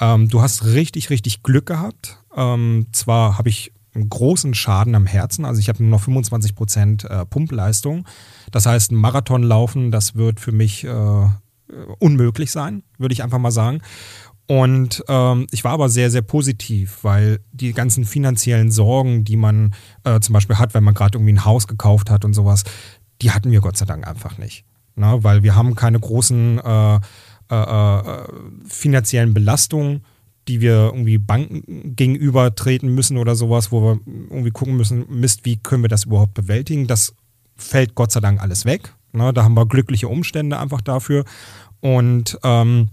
Ähm, 0.00 0.28
du 0.28 0.42
hast 0.42 0.64
richtig, 0.64 1.10
richtig 1.10 1.42
Glück 1.42 1.66
gehabt. 1.66 2.18
Ähm, 2.36 2.86
zwar 2.92 3.38
habe 3.38 3.48
ich 3.48 3.72
einen 3.94 4.08
großen 4.08 4.54
Schaden 4.54 4.94
am 4.94 5.06
Herzen. 5.06 5.44
Also 5.44 5.60
ich 5.60 5.68
habe 5.68 5.82
nur 5.82 5.90
noch 5.90 6.02
25 6.02 6.54
Prozent 6.54 7.04
äh, 7.04 7.26
Pumpleistung. 7.26 8.06
Das 8.52 8.66
heißt, 8.66 8.92
ein 8.92 8.96
Marathon 8.96 9.42
laufen, 9.42 9.90
das 9.90 10.14
wird 10.14 10.40
für 10.40 10.52
mich 10.52 10.84
äh, 10.84 11.28
unmöglich 11.98 12.50
sein, 12.50 12.82
würde 12.98 13.12
ich 13.12 13.22
einfach 13.22 13.38
mal 13.38 13.50
sagen. 13.50 13.80
Und 14.46 15.04
ähm, 15.08 15.46
ich 15.50 15.62
war 15.64 15.72
aber 15.72 15.90
sehr, 15.90 16.10
sehr 16.10 16.22
positiv, 16.22 17.00
weil 17.02 17.40
die 17.52 17.72
ganzen 17.74 18.06
finanziellen 18.06 18.70
Sorgen, 18.70 19.24
die 19.24 19.36
man 19.36 19.74
äh, 20.04 20.20
zum 20.20 20.32
Beispiel 20.32 20.56
hat, 20.56 20.72
wenn 20.72 20.84
man 20.84 20.94
gerade 20.94 21.18
irgendwie 21.18 21.34
ein 21.34 21.44
Haus 21.44 21.66
gekauft 21.66 22.10
hat 22.10 22.24
und 22.24 22.32
sowas, 22.32 22.64
die 23.20 23.30
hatten 23.30 23.50
wir 23.50 23.60
Gott 23.60 23.76
sei 23.76 23.84
Dank 23.84 24.06
einfach 24.06 24.38
nicht. 24.38 24.64
Ne? 24.96 25.18
Weil 25.20 25.42
wir 25.42 25.54
haben 25.54 25.74
keine 25.74 26.00
großen 26.00 26.58
äh, 26.60 27.00
äh, 27.50 27.54
äh 27.54 28.28
finanziellen 28.66 29.34
Belastungen 29.34 30.02
die 30.48 30.60
wir 30.62 30.86
irgendwie 30.86 31.18
Banken 31.18 31.94
gegenüber 31.94 32.54
treten 32.54 32.94
müssen 32.94 33.18
oder 33.18 33.34
sowas, 33.36 33.70
wo 33.70 33.82
wir 33.82 34.00
irgendwie 34.06 34.50
gucken 34.50 34.76
müssen, 34.76 35.04
Mist, 35.08 35.44
wie 35.44 35.56
können 35.56 35.84
wir 35.84 35.88
das 35.88 36.04
überhaupt 36.04 36.34
bewältigen? 36.34 36.86
Das 36.86 37.14
fällt 37.56 37.94
Gott 37.94 38.12
sei 38.12 38.20
Dank 38.20 38.40
alles 38.40 38.64
weg. 38.64 38.94
Ne? 39.12 39.32
Da 39.32 39.44
haben 39.44 39.54
wir 39.54 39.66
glückliche 39.66 40.08
Umstände 40.08 40.58
einfach 40.58 40.80
dafür. 40.80 41.24
Und 41.80 42.38
ähm, 42.42 42.88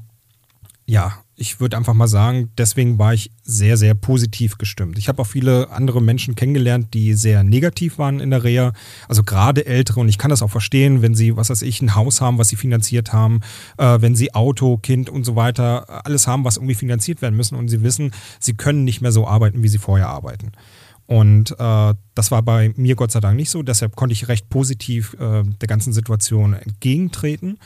ja, 0.86 1.14
ich 1.38 1.60
würde 1.60 1.76
einfach 1.76 1.94
mal 1.94 2.08
sagen, 2.08 2.52
deswegen 2.58 2.98
war 2.98 3.14
ich 3.14 3.30
sehr, 3.44 3.76
sehr 3.76 3.94
positiv 3.94 4.58
gestimmt. 4.58 4.98
Ich 4.98 5.10
habe 5.10 5.22
auch 5.22 5.28
viele 5.28 5.70
andere 5.70 6.02
Menschen 6.02 6.36
kennengelernt, 6.36 6.94
die 6.94 7.14
sehr 7.14 7.44
negativ 7.44 7.98
waren 7.98 8.20
in 8.20 8.30
der 8.30 8.44
Reha. 8.44 8.74
Also 9.10 9.24
gerade 9.24 9.66
ältere, 9.66 10.00
und 10.00 10.08
ich 10.08 10.18
kann 10.18 10.30
das 10.30 10.42
auch 10.42 10.50
verstehen, 10.50 11.02
wenn 11.02 11.14
sie, 11.14 11.36
was 11.36 11.50
weiß 11.50 11.62
ich, 11.64 11.82
ein 11.82 11.96
Haus 11.96 12.22
haben, 12.22 12.38
was 12.38 12.50
sie 12.50 12.56
finanziert 12.56 13.12
haben, 13.12 13.42
äh, 13.78 14.00
wenn 14.00 14.16
sie 14.16 14.34
Auto, 14.34 14.78
Kind 14.78 15.10
und 15.10 15.26
so 15.26 15.36
weiter, 15.36 16.06
alles 16.06 16.28
haben, 16.28 16.46
was 16.46 16.58
irgendwie 16.58 16.76
finanziert 16.76 17.22
werden 17.22 17.36
müssen 17.36 17.56
und 17.56 17.68
sie 17.68 17.84
wissen, 17.84 18.12
sie 18.40 18.54
können 18.54 18.86
nicht 18.86 19.02
mehr 19.02 19.12
so 19.12 19.28
arbeiten, 19.28 19.62
wie 19.62 19.68
sie 19.68 19.78
vorher 19.80 20.08
arbeiten. 20.08 20.54
Und 21.08 21.52
äh, 21.60 21.94
das 22.16 22.32
war 22.32 22.42
bei 22.42 22.74
mir 22.78 22.96
Gott 22.96 23.12
sei 23.12 23.20
Dank 23.20 23.36
nicht 23.36 23.52
so. 23.52 23.62
Deshalb 23.62 23.96
konnte 23.96 24.14
ich 24.14 24.28
recht 24.28 24.50
positiv 24.50 25.16
äh, 25.20 25.44
der 25.44 25.68
ganzen 25.68 25.94
Situation 25.94 26.54
entgegentreten. 26.54 27.60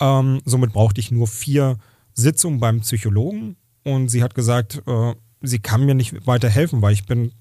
Ähm, 0.00 0.42
somit 0.44 0.72
brauchte 0.72 1.00
ich 1.00 1.10
nur 1.10 1.26
vier 1.26 1.78
Sitzung 2.14 2.60
beim 2.60 2.80
Psychologen 2.80 3.56
und 3.84 4.08
sie 4.08 4.22
hat 4.22 4.34
gesagt, 4.34 4.82
äh, 4.86 5.14
sie 5.40 5.58
kann 5.58 5.84
mir 5.84 5.94
nicht 5.94 6.26
weiter 6.26 6.48
helfen, 6.48 6.82
weil 6.82 6.92
ich 6.92 7.06
bin 7.06 7.32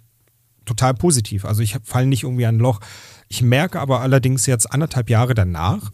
total 0.66 0.94
positiv. 0.94 1.46
Also 1.46 1.62
ich 1.62 1.78
falle 1.84 2.08
nicht 2.08 2.24
irgendwie 2.24 2.46
ein 2.46 2.60
Loch. 2.60 2.80
Ich 3.28 3.42
merke 3.42 3.80
aber 3.80 4.02
allerdings 4.02 4.46
jetzt 4.46 4.72
anderthalb 4.72 5.10
Jahre 5.10 5.34
danach, 5.34 5.92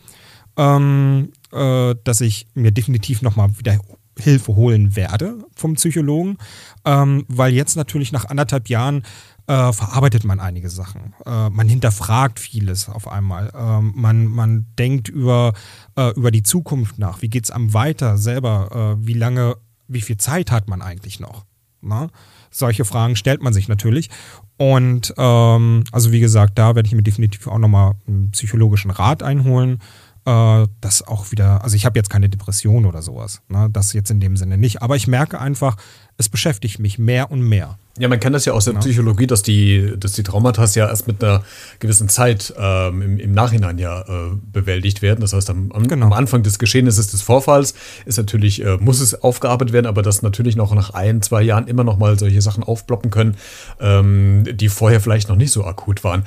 ähm, 0.57 1.31
äh, 1.51 1.95
dass 2.03 2.21
ich 2.21 2.47
mir 2.53 2.71
definitiv 2.71 3.21
nochmal 3.21 3.57
wieder 3.57 3.79
Hilfe 4.19 4.55
holen 4.55 4.95
werde 4.95 5.45
vom 5.55 5.75
Psychologen, 5.75 6.37
ähm, 6.85 7.25
weil 7.27 7.53
jetzt 7.53 7.75
natürlich 7.75 8.11
nach 8.11 8.25
anderthalb 8.25 8.67
Jahren 8.69 9.03
äh, 9.47 9.71
verarbeitet 9.71 10.23
man 10.25 10.39
einige 10.39 10.69
Sachen. 10.69 11.13
Äh, 11.25 11.49
man 11.49 11.67
hinterfragt 11.67 12.39
vieles 12.39 12.89
auf 12.89 13.07
einmal. 13.07 13.49
Äh, 13.55 13.81
man, 13.81 14.25
man 14.25 14.65
denkt 14.77 15.07
über, 15.07 15.53
äh, 15.95 16.11
über 16.11 16.31
die 16.31 16.43
Zukunft 16.43 16.99
nach. 16.99 17.21
Wie 17.21 17.29
geht 17.29 17.45
es 17.45 17.51
am 17.51 17.73
weiter 17.73 18.17
selber? 18.17 18.97
Äh, 18.99 19.07
wie 19.07 19.13
lange, 19.13 19.55
wie 19.87 20.01
viel 20.01 20.17
Zeit 20.17 20.51
hat 20.51 20.67
man 20.67 20.81
eigentlich 20.81 21.19
noch? 21.19 21.45
Na? 21.81 22.09
Solche 22.51 22.85
Fragen 22.85 23.15
stellt 23.15 23.41
man 23.41 23.53
sich 23.53 23.67
natürlich. 23.67 24.09
Und 24.57 25.13
ähm, 25.17 25.83
also 25.91 26.11
wie 26.11 26.19
gesagt, 26.19 26.57
da 26.57 26.75
werde 26.75 26.87
ich 26.87 26.95
mir 26.95 27.03
definitiv 27.03 27.47
auch 27.47 27.59
nochmal 27.59 27.93
einen 28.07 28.31
psychologischen 28.31 28.91
Rat 28.91 29.23
einholen 29.23 29.79
äh, 30.27 30.67
das 30.81 31.07
auch 31.07 31.31
wieder, 31.31 31.63
also 31.63 31.75
ich 31.77 31.85
habe 31.85 31.97
jetzt 31.97 32.09
keine 32.09 32.27
Depression 32.27 32.85
oder 32.85 33.01
sowas, 33.01 33.41
ne? 33.47 33.69
das 33.71 33.93
jetzt 33.93 34.11
in 34.11 34.19
dem 34.19 34.35
Sinne 34.35 34.57
nicht, 34.57 34.81
aber 34.81 34.97
ich 34.97 35.07
merke 35.07 35.39
einfach, 35.39 35.77
es 36.17 36.27
beschäftigt 36.27 36.79
mich 36.79 36.99
mehr 36.99 37.31
und 37.31 37.41
mehr. 37.41 37.77
Ja, 37.99 38.07
man 38.07 38.19
kennt 38.19 38.35
das 38.35 38.45
ja 38.45 38.53
aus 38.53 38.65
der 38.65 38.75
ja. 38.75 38.79
Psychologie, 38.79 39.27
dass 39.27 39.41
die, 39.41 39.93
dass 39.97 40.13
die 40.13 40.23
Traumata 40.23 40.65
ja 40.65 40.87
erst 40.87 41.07
mit 41.07 41.23
einer 41.23 41.43
gewissen 41.79 42.09
Zeit 42.09 42.53
ähm, 42.57 43.01
im, 43.01 43.19
im, 43.19 43.31
Nachhinein 43.31 43.77
ja 43.77 44.01
äh, 44.01 44.35
bewältigt 44.51 45.01
werden. 45.01 45.21
Das 45.21 45.33
heißt, 45.33 45.49
am, 45.49 45.71
am, 45.71 45.87
genau. 45.87 46.07
am, 46.07 46.13
Anfang 46.13 46.43
des 46.43 46.59
Geschehnisses 46.59 47.07
des 47.07 47.21
Vorfalls 47.21 47.73
ist 48.05 48.17
natürlich, 48.17 48.63
äh, 48.63 48.77
muss 48.77 48.99
es 48.99 49.21
aufgearbeitet 49.21 49.73
werden, 49.73 49.87
aber 49.87 50.01
dass 50.01 50.21
natürlich 50.21 50.55
noch 50.55 50.73
nach 50.75 50.91
ein, 50.91 51.21
zwei 51.21 51.41
Jahren 51.41 51.67
immer 51.67 51.83
noch 51.83 51.97
mal 51.97 52.19
solche 52.19 52.41
Sachen 52.41 52.63
aufploppen 52.63 53.09
können, 53.09 53.35
ähm, 53.79 54.43
die 54.51 54.69
vorher 54.69 55.01
vielleicht 55.01 55.29
noch 55.29 55.35
nicht 55.35 55.51
so 55.51 55.65
akut 55.65 56.03
waren. 56.03 56.25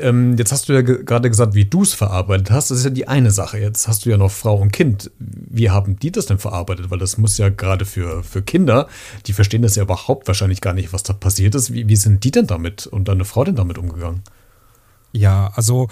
Ähm, 0.00 0.36
jetzt 0.36 0.52
hast 0.52 0.68
du 0.68 0.72
ja 0.72 0.82
ge 0.82 1.04
gerade 1.04 1.28
gesagt, 1.28 1.54
wie 1.54 1.64
du 1.64 1.82
es 1.82 1.94
verarbeitet 1.94 2.50
hast. 2.50 2.70
Das 2.70 2.78
ist 2.78 2.84
ja 2.84 2.90
die 2.90 3.08
eine 3.08 3.30
Sache. 3.30 3.58
Jetzt 3.58 3.88
hast 3.88 4.04
du 4.04 4.10
ja 4.10 4.16
noch 4.16 4.30
Frau 4.30 4.56
und 4.56 4.72
Kind. 4.72 5.10
Wie 5.18 5.70
haben 5.70 5.98
die 5.98 6.12
das 6.12 6.26
denn 6.26 6.38
verarbeitet? 6.38 6.90
Weil 6.90 6.98
das 6.98 7.18
muss 7.18 7.38
ja 7.38 7.48
gerade 7.48 7.84
für, 7.84 8.22
für 8.22 8.42
Kinder, 8.42 8.88
die 9.26 9.32
verstehen 9.32 9.62
das 9.62 9.76
ja 9.76 9.82
überhaupt 9.82 10.28
wahrscheinlich 10.28 10.60
gar 10.60 10.74
nicht, 10.74 10.91
was 10.92 11.02
da 11.02 11.12
passiert 11.12 11.54
ist. 11.54 11.72
Wie, 11.72 11.88
wie 11.88 11.96
sind 11.96 12.24
die 12.24 12.30
denn 12.30 12.46
damit 12.46 12.86
und 12.86 13.08
deine 13.08 13.24
Frau 13.24 13.44
denn 13.44 13.56
damit 13.56 13.78
umgegangen? 13.78 14.22
Ja, 15.12 15.52
also 15.54 15.88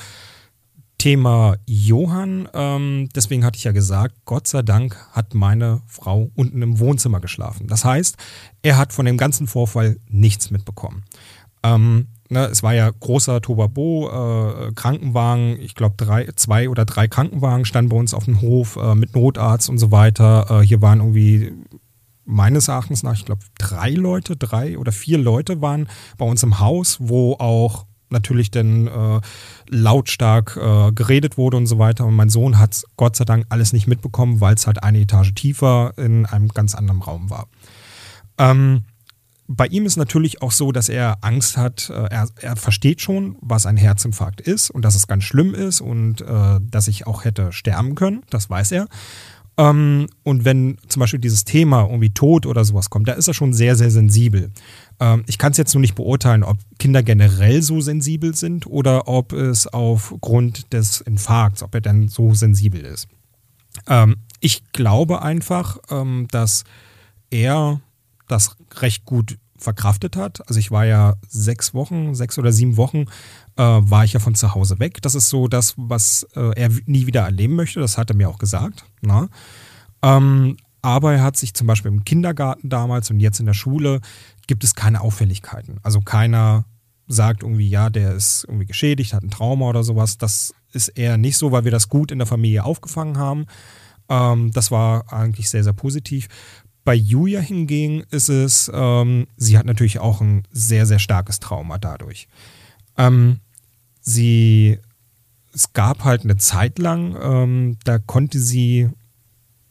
Thema 1.01 1.57
Johann, 1.67 2.47
ähm, 2.53 3.09
deswegen 3.15 3.43
hatte 3.43 3.57
ich 3.57 3.65
ja 3.65 3.73
gesagt, 3.73 4.17
Gott 4.27 4.47
sei 4.47 4.61
Dank 4.61 4.97
hat 5.13 5.33
meine 5.33 5.81
Frau 5.87 6.31
unten 6.35 6.61
im 6.61 6.79
Wohnzimmer 6.79 7.21
geschlafen. 7.21 7.69
Das 7.69 7.87
heißt, 7.87 8.19
er 8.61 8.77
hat 8.77 8.93
von 8.93 9.07
dem 9.07 9.17
ganzen 9.17 9.47
Vorfall 9.47 9.97
nichts 10.09 10.51
mitbekommen. 10.51 11.05
Ähm, 11.63 12.09
ne, 12.29 12.47
es 12.47 12.63
war 12.63 12.75
ja 12.75 12.91
großer 12.91 13.41
Tobabo, 13.41 14.11
äh, 14.11 14.73
Krankenwagen, 14.73 15.59
ich 15.61 15.75
glaube 15.75 15.97
zwei 16.37 16.69
oder 16.69 16.85
drei 16.85 17.09
Krankenwagen 17.09 17.65
standen 17.65 17.89
bei 17.89 17.97
uns 17.97 18.13
auf 18.13 18.27
dem 18.27 18.43
Hof 18.43 18.77
äh, 18.77 18.95
mit 18.95 19.15
Notarzt 19.15 19.71
und 19.71 19.79
so 19.79 19.91
weiter. 19.91 20.61
Äh, 20.61 20.67
hier 20.67 20.83
waren 20.83 21.01
irgendwie 21.01 21.53
meines 22.31 22.69
Erachtens 22.69 23.03
nach, 23.03 23.15
ich 23.15 23.25
glaube, 23.25 23.43
drei 23.59 23.91
Leute, 23.91 24.37
drei 24.37 24.79
oder 24.79 24.93
vier 24.93 25.19
Leute 25.19 25.61
waren 25.61 25.89
bei 26.17 26.25
uns 26.25 26.43
im 26.43 26.61
Haus, 26.61 26.99
wo 27.01 27.35
auch 27.35 27.87
natürlich 28.11 28.51
dann 28.51 28.87
äh, 28.87 29.21
lautstark 29.69 30.57
äh, 30.57 30.93
geredet 30.93 31.39
wurde 31.39 31.57
und 31.57 31.67
so 31.67 31.79
weiter. 31.79 32.07
Und 32.07 32.15
mein 32.15 32.29
Sohn 32.29 32.59
hat 32.59 32.83
Gott 32.97 33.17
sei 33.17 33.25
Dank 33.25 33.47
alles 33.49 33.73
nicht 33.73 33.87
mitbekommen, 33.87 34.41
weil 34.41 34.55
es 34.55 34.67
halt 34.67 34.83
eine 34.83 35.01
Etage 35.01 35.35
tiefer 35.35 35.93
in 35.97 36.27
einem 36.27 36.49
ganz 36.49 36.75
anderen 36.75 37.03
Raum 37.03 37.31
war. 37.31 37.49
Ähm, 38.39 38.85
bei 39.53 39.67
ihm 39.67 39.85
ist 39.85 39.97
natürlich 39.97 40.43
auch 40.43 40.53
so, 40.53 40.71
dass 40.71 40.89
er 40.89 41.19
Angst 41.23 41.57
hat. 41.57 41.91
Äh, 41.91 42.07
er, 42.11 42.29
er, 42.37 42.57
versteht 42.57 43.01
schon, 43.01 43.37
was 43.41 43.67
ein 43.67 43.77
Herzinfarkt 43.77 44.41
ist 44.41 44.71
und 44.71 44.85
dass 44.85 44.95
es 44.95 45.09
ganz 45.09 45.25
schlimm 45.25 45.55
ist 45.55 45.81
und 45.81 46.21
äh, 46.21 46.61
dass 46.61 46.89
ich 46.89 47.07
auch 47.07 47.25
hätte 47.25 47.53
sterben 47.53 47.97
können. 47.97 48.23
Das 48.31 48.49
weiß 48.49 48.73
er. 48.73 48.87
Ähm, 49.61 50.07
und 50.23 50.47
wenn 50.47 50.79
zum 50.89 51.01
Beispiel 51.01 51.21
dieses 51.21 51.45
Thema 51.45 51.83
irgendwie 51.83 52.09
Tod 52.09 52.47
oder 52.47 52.65
sowas 52.65 52.89
kommt, 52.89 53.09
da 53.09 53.13
ist 53.13 53.29
er 53.29 53.35
schon 53.35 53.53
sehr, 53.53 53.77
sehr 53.77 53.91
sensibel. 53.91 54.53
Ähm, 54.99 55.23
ich 55.27 55.37
kann 55.37 55.53
es 55.53 55.59
jetzt 55.59 55.75
nur 55.75 55.83
nicht 55.83 55.97
beurteilen, 55.97 56.45
ob 56.45 56.57
Kinder 56.79 57.03
generell 57.03 57.61
so 57.61 57.83
sensibel 57.83 58.35
sind 58.35 58.67
oder 58.67 59.07
ob 59.07 59.35
es 59.35 59.67
aufgrund 59.67 60.73
des 60.73 61.03
Infarkts, 61.03 61.63
ob 61.63 61.75
er 61.75 61.83
dann 61.83 62.09
so 62.09 62.33
sensibel 62.33 62.81
ist. 62.81 63.07
Ähm, 63.87 64.17
ich 64.41 64.63
glaube 64.73 65.21
einfach, 65.21 65.77
ähm, 65.91 66.27
dass 66.31 66.65
er 67.29 67.83
das 68.29 68.57
recht 68.77 69.05
gut 69.05 69.37
verkraftet 69.59 70.17
hat. 70.17 70.41
Also 70.49 70.59
ich 70.59 70.71
war 70.71 70.87
ja 70.87 71.17
sechs 71.29 71.75
Wochen, 71.75 72.15
sechs 72.15 72.39
oder 72.39 72.51
sieben 72.51 72.79
Wochen, 72.79 73.05
äh, 73.61 73.91
war 73.91 74.05
ich 74.05 74.15
ja 74.15 74.21
von 74.21 74.35
zu 74.35 74.55
Hause 74.55 74.79
weg. 74.79 75.03
Das 75.03 75.15
ist 75.15 75.29
so 75.29 75.47
das, 75.47 75.75
was 75.77 76.27
äh, 76.35 76.53
er 76.57 76.71
nie 76.87 77.07
wieder 77.07 77.23
erleben 77.23 77.57
möchte. 77.57 77.81
Das 77.81 77.99
hat 77.99 78.11
er 78.11 78.17
mir 78.17 78.31
auch 78.31 78.39
gesagt. 78.39 78.87
Na? 79.03 79.29
Ähm, 80.03 80.57
aber 80.81 81.13
er 81.13 81.23
hat 81.23 81.37
sich 81.37 81.53
zum 81.53 81.67
Beispiel 81.67 81.91
im 81.91 82.05
Kindergarten 82.05 82.71
damals 82.71 83.11
und 83.11 83.21
jetzt 83.21 83.39
in 83.39 83.45
der 83.45 83.53
Schule 83.53 84.01
gibt 84.47 84.65
es 84.65 84.75
keine 84.75 85.03
Auffälligkeiten. 85.03 85.79
Also 85.83 86.01
keiner 86.01 86.65
sagt 87.07 87.43
irgendwie, 87.43 87.69
ja, 87.69 87.91
der 87.91 88.15
ist 88.15 88.45
irgendwie 88.45 88.65
geschädigt, 88.65 89.13
hat 89.13 89.25
ein 89.25 89.31
Trauma 89.31 89.67
oder 89.67 89.85
sowas. 89.85 90.17
Das 90.17 90.55
ist 90.73 90.89
eher 90.89 91.19
nicht 91.19 91.37
so, 91.37 91.53
weil 91.53 91.65
wir 91.65 91.71
das 91.71 91.91
gut 91.91 92.13
in 92.13 92.19
der 92.19 92.27
Familie 92.27 92.65
aufgefangen 92.65 93.19
haben. 93.19 93.45
Ähm, 94.09 94.53
das 94.53 94.71
war 94.71 95.13
eigentlich 95.13 95.51
sehr, 95.51 95.65
sehr 95.65 95.75
positiv. 95.75 96.29
Bei 96.83 96.95
Julia 96.95 97.41
hingegen 97.41 98.05
ist 98.11 98.31
es, 98.31 98.71
ähm, 98.73 99.27
sie 99.37 99.59
hat 99.59 99.67
natürlich 99.67 99.99
auch 99.99 100.23
ein 100.23 100.45
sehr, 100.51 100.87
sehr 100.87 100.99
starkes 100.99 101.41
Trauma 101.41 101.77
dadurch. 101.77 102.27
Ähm, 102.97 103.41
sie, 104.11 104.79
es 105.53 105.73
gab 105.73 106.05
halt 106.05 106.25
eine 106.25 106.37
Zeit 106.37 106.79
lang, 106.79 107.17
ähm, 107.21 107.77
da 107.85 107.99
konnte 107.99 108.39
sie 108.39 108.89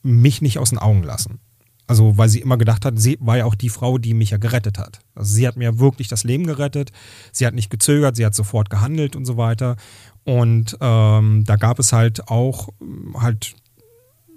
mich 0.01 0.41
nicht 0.41 0.57
aus 0.59 0.69
den 0.69 0.79
Augen 0.79 1.03
lassen. 1.03 1.39
Also, 1.87 2.17
weil 2.17 2.29
sie 2.29 2.39
immer 2.39 2.57
gedacht 2.57 2.85
hat, 2.85 2.99
sie 2.99 3.17
war 3.19 3.37
ja 3.37 3.45
auch 3.45 3.55
die 3.55 3.69
Frau, 3.69 3.97
die 3.97 4.13
mich 4.13 4.29
ja 4.29 4.37
gerettet 4.37 4.77
hat. 4.77 4.99
Also, 5.15 5.33
sie 5.33 5.47
hat 5.47 5.57
mir 5.57 5.79
wirklich 5.79 6.07
das 6.07 6.23
Leben 6.23 6.45
gerettet. 6.45 6.91
Sie 7.31 7.47
hat 7.47 7.55
nicht 7.55 7.71
gezögert, 7.71 8.15
sie 8.15 8.25
hat 8.25 8.35
sofort 8.35 8.69
gehandelt 8.69 9.15
und 9.15 9.25
so 9.25 9.37
weiter. 9.37 9.75
Und 10.23 10.77
ähm, 10.81 11.43
da 11.45 11.55
gab 11.55 11.79
es 11.79 11.91
halt 11.91 12.27
auch 12.27 12.69
halt 13.15 13.55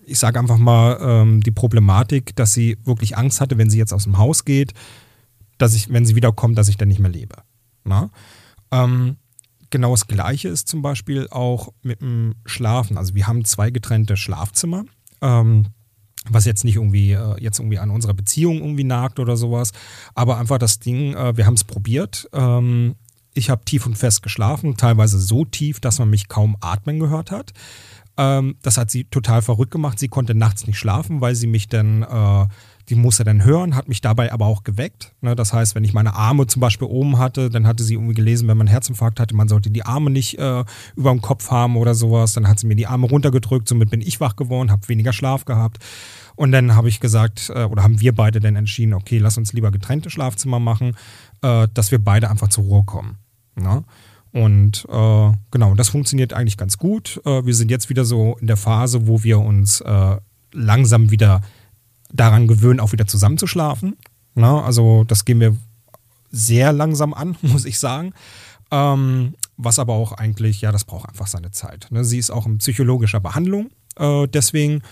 ich 0.05 0.19
sage 0.19 0.39
einfach 0.39 0.59
mal, 0.59 0.99
ähm, 1.01 1.41
die 1.43 1.51
Problematik, 1.51 2.35
dass 2.37 2.53
sie 2.53 2.77
wirklich 2.85 3.17
Angst 3.17 3.41
hatte, 3.41 3.59
wenn 3.59 3.71
sie 3.71 3.79
jetzt 3.79 3.93
aus 3.93 4.05
dem 4.05 4.19
Haus 4.19 4.45
geht, 4.45 4.73
dass 5.59 5.75
ich, 5.75 5.93
wenn 5.93 6.07
sie 6.07 6.17
wiederkommt, 6.17 6.59
dass 6.59 6.69
ich 6.69 6.77
dann 6.77 6.89
nicht 6.89 6.99
mehr 6.99 7.11
lebe. 7.11 7.37
Ähm, 8.71 9.17
genau 9.73 9.91
das 9.91 10.07
Gleiche 10.07 10.49
ist 10.49 10.69
zum 10.69 10.83
Beispiel 10.83 11.27
auch 11.31 11.71
mit 11.83 12.01
dem 12.01 12.37
Schlafen. 12.47 12.97
Also 12.97 13.17
wir 13.17 13.27
haben 13.27 13.45
zwei 13.45 13.71
getrennte 13.71 14.17
Schlafzimmer. 14.17 14.85
Ähm, 15.21 15.67
was 16.29 16.45
jetzt 16.45 16.65
nicht 16.65 16.77
irgendwie 16.77 17.13
äh, 17.13 17.35
jetzt 17.41 17.59
irgendwie 17.59 17.81
an 17.81 17.91
unserer 17.91 18.15
Beziehung 18.15 18.59
irgendwie 18.59 18.85
nagt 18.85 19.19
oder 19.19 19.37
sowas, 19.37 19.73
aber 20.15 20.39
einfach 20.39 20.59
das 20.59 20.79
Ding, 20.79 21.15
äh, 21.15 21.37
wir 21.37 21.47
haben 21.47 21.55
es 21.55 21.65
probiert. 21.65 22.29
Ähm, 22.33 22.95
ich 23.35 23.51
habe 23.51 23.65
tief 23.65 23.87
und 23.87 23.99
fest 23.99 24.23
geschlafen, 24.23 24.77
teilweise 24.77 25.19
so 25.19 25.45
tief, 25.45 25.81
dass 25.81 25.99
man 25.99 26.11
mich 26.11 26.29
kaum 26.29 26.57
atmen 26.61 27.01
gehört 27.01 27.33
hat. 27.33 27.53
Ähm, 28.17 28.57
das 28.63 28.77
hat 28.77 28.91
sie 28.91 29.05
total 29.05 29.43
verrückt 29.43 29.73
gemacht. 29.73 29.99
Sie 29.99 30.09
konnte 30.09 30.35
nachts 30.35 30.67
nicht 30.67 30.79
schlafen, 30.79 31.21
weil 31.21 31.35
sie 31.35 31.47
mich 31.47 31.69
dann, 31.69 32.03
äh, 32.03 32.47
die 32.93 32.99
musste 32.99 33.25
dann 33.25 33.43
hören, 33.43 33.75
hat 33.75 33.89
mich 33.89 34.03
dabei 34.03 34.35
aber 34.35 34.45
auch 34.45 34.65
geweckt. 34.65 35.15
Ne? 35.23 35.35
Das 35.35 35.55
heißt, 35.55 35.75
wenn 35.75 35.83
ich 35.83 35.95
meine 35.95 36.15
Arme 36.15 36.47
zum 36.47 36.61
Beispiel 36.61 36.87
oben 36.87 37.17
hatte, 37.17 37.49
dann 37.49 37.67
hatte 37.67 37.83
sie 37.85 37.95
irgendwie 37.95 38.13
gelesen, 38.13 38.49
wenn 38.49 38.59
man 38.59 38.67
einen 38.67 38.73
Herzinfarkt 38.73 39.19
hatte, 39.19 39.35
man 39.35 39.49
sollte 39.49 39.71
die 39.71 39.83
Arme 39.83 40.11
nicht 40.11 40.39
äh, 40.39 40.63
über 40.95 41.11
dem 41.11 41.23
Kopf 41.23 41.51
haben 41.51 41.77
oder 41.77 41.95
sowas. 41.95 42.35
Dann 42.35 42.47
hat 42.47 42.59
sie 42.59 42.67
mir 42.67 42.77
die 42.77 42.87
Arme 42.87 43.07
runtergedrückt, 43.07 43.67
somit 43.67 43.89
bin 43.89 44.03
ich 44.03 44.21
wach 44.21 44.37
geworden, 44.37 44.71
habe 44.71 44.87
weniger 44.89 45.15
Schlaf 45.15 45.47
gehabt. 45.47 45.79
Und 46.37 46.53
dann 46.53 46.77
habe 46.77 46.91
ich 46.91 47.01
gesagt, 47.01 47.51
äh, 47.55 47.65
oder 47.65 47.83
haben 47.83 47.99
wir 47.99 48.15
beide 48.15 48.41
dann 48.41 48.57
entschieden, 48.57 48.93
okay, 48.93 49.17
lass 49.17 49.39
uns 49.39 49.55
lieber 49.55 49.71
getrennte 49.71 50.11
Schlafzimmer 50.11 50.61
machen, 50.61 50.95
äh, 51.41 51.69
dass 51.73 51.93
wir 51.93 51.99
beide 51.99 52.29
einfach 52.29 52.49
zur 52.49 52.65
Ruhe 52.65 52.85
kommen. 52.85 53.17
Ne? 53.57 53.85
Und 54.33 54.87
äh, 54.91 55.33
genau, 55.51 55.75
das 55.75 55.89
funktioniert 55.89 56.35
eigentlich 56.35 56.59
ganz 56.59 56.77
gut. 56.77 57.23
Äh, 57.25 57.47
wir 57.47 57.55
sind 57.55 57.71
jetzt 57.71 57.89
wieder 57.89 58.05
so 58.05 58.37
in 58.39 58.49
der 58.49 58.59
Phase, 58.59 59.07
wo 59.07 59.23
wir 59.23 59.39
uns 59.39 59.81
äh, 59.81 60.17
langsam 60.53 61.11
wieder 61.11 61.41
daran 62.13 62.47
gewöhnen, 62.47 62.81
auch 62.81 62.93
wieder 62.93 63.07
zusammenzuschlafen. 63.07 63.97
Na, 64.35 64.63
also 64.63 65.05
das 65.05 65.25
gehen 65.25 65.41
wir 65.41 65.57
sehr 66.31 66.73
langsam 66.73 67.15
an, 67.15 67.37
muss 67.43 67.65
ich 67.65 67.79
sagen. 67.79 68.13
Ähm, 68.71 69.35
was 69.57 69.79
aber 69.79 69.95
auch 69.95 70.13
eigentlich, 70.13 70.63
ja, 70.63 70.73
das 70.73 70.85
braucht 70.85 71.09
einfach 71.09 71.27
seine 71.27 71.51
Zeit. 71.51 71.89
Ne? 71.91 72.05
Sie 72.05 72.19
ist 72.19 72.31
auch 72.31 72.47
in 72.47 72.59
psychologischer 72.59 73.21
Behandlung 73.21 73.71
äh, 73.97 74.27
deswegen. 74.29 74.83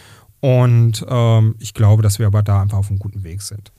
Und 0.40 1.04
ähm, 1.08 1.54
ich 1.58 1.74
glaube, 1.74 2.02
dass 2.02 2.18
wir 2.18 2.26
aber 2.26 2.42
da 2.42 2.62
einfach 2.62 2.78
auf 2.78 2.88
einem 2.88 2.98
guten 2.98 3.24
Weg 3.24 3.42
sind. 3.42 3.72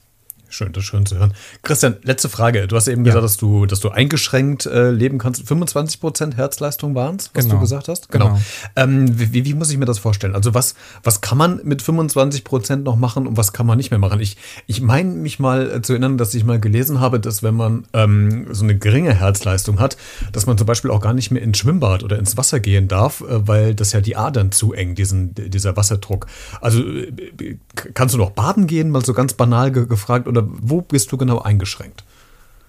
Schön, 0.51 0.73
das 0.73 0.83
schön 0.83 1.05
zu 1.05 1.17
hören. 1.17 1.33
Christian, 1.63 1.95
letzte 2.03 2.27
Frage. 2.27 2.67
Du 2.67 2.75
hast 2.75 2.89
eben 2.89 3.05
ja. 3.05 3.11
gesagt, 3.11 3.23
dass 3.23 3.37
du, 3.37 3.65
dass 3.65 3.79
du 3.79 3.87
eingeschränkt 3.87 4.65
äh, 4.65 4.91
leben 4.91 5.17
kannst. 5.17 5.47
25 5.47 6.01
Prozent 6.01 6.35
Herzleistung 6.35 6.93
waren 6.93 7.15
es, 7.15 7.31
was 7.33 7.45
genau. 7.45 7.55
du 7.55 7.61
gesagt 7.61 7.87
hast? 7.87 8.11
Genau. 8.11 8.25
genau. 8.25 8.41
Ähm, 8.75 9.17
wie, 9.17 9.45
wie, 9.45 9.53
muss 9.53 9.71
ich 9.71 9.77
mir 9.77 9.85
das 9.85 9.97
vorstellen? 9.97 10.35
Also 10.35 10.53
was, 10.53 10.75
was 11.03 11.21
kann 11.21 11.37
man 11.37 11.61
mit 11.63 11.81
25 11.81 12.43
Prozent 12.43 12.83
noch 12.83 12.97
machen 12.97 13.27
und 13.27 13.37
was 13.37 13.53
kann 13.53 13.65
man 13.65 13.77
nicht 13.77 13.91
mehr 13.91 13.99
machen? 13.99 14.19
Ich, 14.19 14.35
ich 14.67 14.81
meine 14.81 15.13
mich 15.13 15.39
mal 15.39 15.71
äh, 15.71 15.81
zu 15.81 15.93
erinnern, 15.93 16.17
dass 16.17 16.33
ich 16.33 16.43
mal 16.43 16.59
gelesen 16.59 16.99
habe, 16.99 17.21
dass 17.21 17.43
wenn 17.43 17.55
man 17.55 17.85
ähm, 17.93 18.47
so 18.51 18.65
eine 18.65 18.77
geringe 18.77 19.13
Herzleistung 19.13 19.79
hat, 19.79 19.95
dass 20.33 20.47
man 20.47 20.57
zum 20.57 20.67
Beispiel 20.67 20.91
auch 20.91 20.99
gar 20.99 21.13
nicht 21.13 21.31
mehr 21.31 21.41
ins 21.41 21.59
Schwimmbad 21.59 22.03
oder 22.03 22.19
ins 22.19 22.35
Wasser 22.35 22.59
gehen 22.59 22.89
darf, 22.89 23.21
äh, 23.21 23.47
weil 23.47 23.73
das 23.73 23.93
ja 23.93 24.01
die 24.01 24.17
Adern 24.17 24.51
zu 24.51 24.73
eng, 24.73 24.95
diesen, 24.95 25.33
dieser 25.33 25.77
Wasserdruck. 25.77 26.27
Also 26.59 26.81
äh, 26.83 27.55
kannst 27.93 28.13
du 28.15 28.17
noch 28.17 28.31
baden 28.31 28.67
gehen, 28.67 28.89
mal 28.89 29.05
so 29.05 29.13
ganz 29.13 29.33
banal 29.33 29.71
ge 29.71 29.85
gefragt, 29.85 30.27
oder 30.27 30.40
wo 30.47 30.81
bist 30.81 31.11
du 31.11 31.17
genau 31.17 31.39
eingeschränkt? 31.39 32.03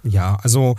Ja, 0.03 0.37
also 0.43 0.77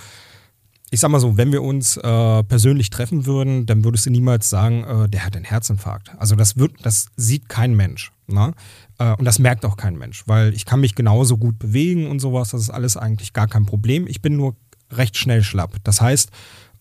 ich 0.93 0.99
sag 0.99 1.09
mal 1.09 1.19
so, 1.19 1.37
wenn 1.37 1.51
wir 1.51 1.63
uns 1.63 1.97
äh, 1.97 2.43
persönlich 2.43 2.91
treffen 2.91 3.25
würden, 3.25 3.65
dann 3.65 3.83
würdest 3.83 4.05
du 4.05 4.11
niemals 4.11 4.47
sagen, 4.47 4.83
äh, 4.83 5.09
der 5.09 5.25
hat 5.25 5.35
einen 5.35 5.43
Herzinfarkt. 5.43 6.11
Also 6.19 6.35
das 6.35 6.55
wird, 6.57 6.73
das 6.83 7.07
sieht 7.15 7.49
kein 7.49 7.75
Mensch. 7.75 8.11
Ne? 8.27 8.53
Äh, 8.99 9.15
und 9.15 9.25
das 9.25 9.39
merkt 9.39 9.65
auch 9.65 9.75
kein 9.75 9.97
Mensch, 9.97 10.23
weil 10.27 10.53
ich 10.53 10.65
kann 10.65 10.81
mich 10.81 10.93
genauso 10.93 11.37
gut 11.37 11.57
bewegen 11.57 12.05
und 12.11 12.19
sowas. 12.19 12.51
Das 12.51 12.61
ist 12.61 12.69
alles 12.69 12.95
eigentlich 12.95 13.33
gar 13.33 13.47
kein 13.47 13.65
Problem. 13.65 14.05
Ich 14.07 14.21
bin 14.21 14.35
nur 14.35 14.55
recht 14.91 15.17
schnell 15.17 15.41
schlapp. 15.41 15.77
Das 15.83 15.99
heißt, 15.99 16.29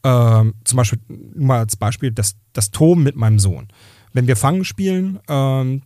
ähm, 0.04 0.54
zum 0.64 0.76
Beispiel, 0.76 0.98
mal 1.34 1.60
als 1.60 1.76
Beispiel, 1.76 2.10
das, 2.10 2.36
das 2.52 2.70
Toben 2.70 3.02
mit 3.02 3.16
meinem 3.16 3.38
Sohn. 3.38 3.68
Wenn 4.12 4.26
wir 4.26 4.36
Fangen 4.36 4.64
spielen, 4.64 5.20
ähm, 5.28 5.82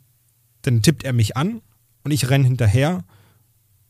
dann 0.63 0.83
tippt 0.83 1.05
er 1.05 1.13
mich 1.13 1.37
an 1.37 1.61
und 2.03 2.11
ich 2.11 2.29
renne 2.29 2.45
hinterher 2.45 3.05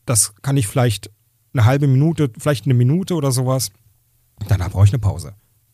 das 0.07 0.33
kann 0.41 0.57
ich 0.57 0.67
vielleicht 0.67 1.11
eine 1.53 1.65
halbe 1.65 1.87
Minute, 1.87 2.31
vielleicht 2.37 2.65
eine 2.65 2.73
Minute 2.73 3.13
oder 3.13 3.31
sowas. 3.31 3.71
Danach 4.47 4.71
brauche 4.71 4.85
ich 4.85 4.91
eine 4.91 4.99
Pause. 4.99 5.33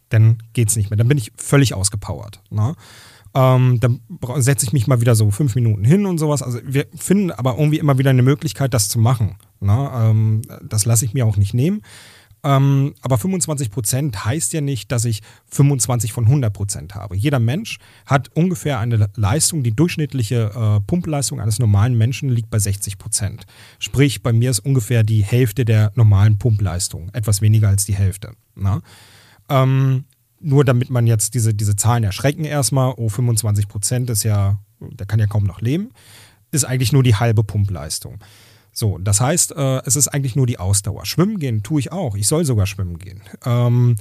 Dann 0.10 0.38
geht 0.54 0.70
es 0.70 0.76
nicht 0.76 0.90
mehr. 0.90 0.98
Dann 0.98 1.08
bin 1.08 1.18
ich 1.18 1.32
völlig 1.38 1.74
ausgepowert. 1.74 2.42
Ne? 2.50 2.76
Ähm, 3.34 3.80
dann 3.80 4.02
setze 4.38 4.66
ich 4.66 4.74
mich 4.74 4.88
mal 4.88 5.02
wieder 5.02 5.16
so 5.16 5.32
fünf 5.32 5.56
Minuten 5.56 5.84
hin 5.84 6.06
und 6.06 6.18
sowas. 6.18 6.42
Also 6.42 6.60
wir 6.64 6.86
finden 6.96 7.32
aber 7.32 7.58
irgendwie 7.58 7.80
immer 7.80 7.98
wieder 7.98 8.12
eine 8.12 8.22
Möglichkeit, 8.22 8.74
das 8.74 8.90
zu 8.90 9.00
machen. 9.00 9.38
Ne? 9.60 9.92
Ähm, 9.94 10.42
das 10.62 10.86
lasse 10.86 11.06
ich 11.06 11.14
mir 11.14 11.26
auch 11.26 11.38
nicht 11.38 11.54
nehmen. 11.54 11.82
Ähm, 12.44 12.94
aber 13.02 13.18
25 13.18 13.72
Prozent 13.72 14.26
heißt 14.26 14.52
ja 14.54 14.62
nicht, 14.62 14.92
dass 14.92 15.06
ich 15.06 15.22
25 15.52 16.12
von 16.12 16.26
100 16.26 16.54
Prozent 16.54 16.96
habe. 16.96 17.16
Jeder 17.16 17.40
Mensch 17.40 17.80
hat 18.06 18.30
ungefähr 18.34 18.80
eine 18.80 19.10
Leistung, 19.16 19.64
die 19.64 19.74
durchschnittliche 19.74 20.52
äh, 20.54 20.82
Pumpleistung 20.86 21.40
eines 21.40 21.60
normalen 21.60 21.98
Menschen 21.98 22.30
liegt 22.30 22.50
bei 22.50 22.60
60 22.60 22.98
Prozent. 22.98 23.46
Sprich, 23.80 24.24
bei 24.24 24.34
mir 24.34 24.52
ist 24.52 24.60
ungefähr 24.60 25.04
die 25.04 25.24
Hälfte 25.24 25.64
der 25.64 25.94
normalen 25.96 26.38
Pumpleistung, 26.38 27.10
etwas 27.14 27.42
weniger 27.42 27.70
als 27.70 27.86
die 27.86 27.96
Hälfte. 27.96 28.34
Ähm, 29.50 30.04
nur 30.42 30.66
damit 30.66 30.90
man 30.90 31.08
jetzt 31.08 31.36
diese, 31.36 31.54
diese 31.54 31.78
Zahlen 31.78 32.04
erschrecken 32.04 32.44
erstmal, 32.44 32.94
oh, 32.98 33.08
25 33.08 33.70
Prozent 33.70 34.10
ist 34.10 34.24
ja, 34.24 34.60
der 34.80 35.06
kann 35.06 35.20
ja 35.20 35.28
kaum 35.28 35.46
noch 35.46 35.62
leben, 35.62 35.92
ist 36.52 36.66
eigentlich 36.66 36.92
nur 36.92 37.04
die 37.04 37.16
halbe 37.16 37.44
Pumpleistung. 37.46 38.20
So, 38.74 38.98
das 38.98 39.22
heißt, 39.22 39.56
äh, 39.56 39.82
es 39.86 39.96
ist 39.96 40.08
eigentlich 40.08 40.36
nur 40.36 40.48
die 40.48 40.60
Ausdauer. 40.60 41.06
Schwimmen 41.06 41.40
gehen 41.40 41.64
tue 41.64 41.80
ich 41.80 41.92
auch. 41.92 42.16
Ich 42.16 42.28
soll 42.28 42.44
sogar 42.44 42.66
schwimmen 42.66 42.98
gehen. 42.98 43.22
Ähm, 43.46 43.96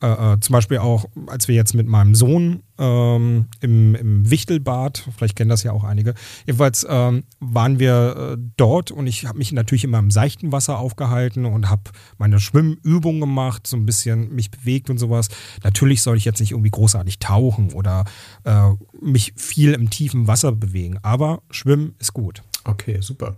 äh, 0.00 0.34
äh, 0.34 0.40
zum 0.40 0.52
Beispiel 0.52 0.78
auch, 0.78 1.06
als 1.26 1.48
wir 1.48 1.56
jetzt 1.56 1.74
mit 1.74 1.88
meinem 1.88 2.14
Sohn 2.14 2.62
ähm, 2.78 3.46
im, 3.60 3.96
im 3.96 4.30
Wichtelbad, 4.30 5.08
vielleicht 5.16 5.34
kennen 5.34 5.50
das 5.50 5.64
ja 5.64 5.72
auch 5.72 5.82
einige, 5.82 6.14
jedenfalls 6.46 6.86
ähm, 6.88 7.24
waren 7.40 7.80
wir 7.80 8.36
äh, 8.36 8.42
dort 8.56 8.92
und 8.92 9.08
ich 9.08 9.26
habe 9.26 9.38
mich 9.38 9.50
natürlich 9.50 9.82
immer 9.82 9.98
im 9.98 10.12
seichten 10.12 10.52
Wasser 10.52 10.78
aufgehalten 10.78 11.46
und 11.46 11.68
habe 11.68 11.82
meine 12.16 12.38
Schwimmübungen 12.38 13.20
gemacht, 13.20 13.66
so 13.66 13.76
ein 13.76 13.86
bisschen 13.86 14.32
mich 14.32 14.52
bewegt 14.52 14.88
und 14.88 14.98
sowas. 14.98 15.30
Natürlich 15.64 16.02
soll 16.02 16.16
ich 16.16 16.24
jetzt 16.24 16.38
nicht 16.38 16.52
irgendwie 16.52 16.70
großartig 16.70 17.18
tauchen 17.18 17.72
oder 17.72 18.04
äh, 18.44 18.70
mich 19.00 19.32
viel 19.36 19.72
im 19.72 19.90
tiefen 19.90 20.28
Wasser 20.28 20.52
bewegen, 20.52 20.98
aber 21.02 21.42
Schwimmen 21.50 21.96
ist 21.98 22.12
gut. 22.12 22.44
Okay, 22.64 22.98
super. 23.00 23.36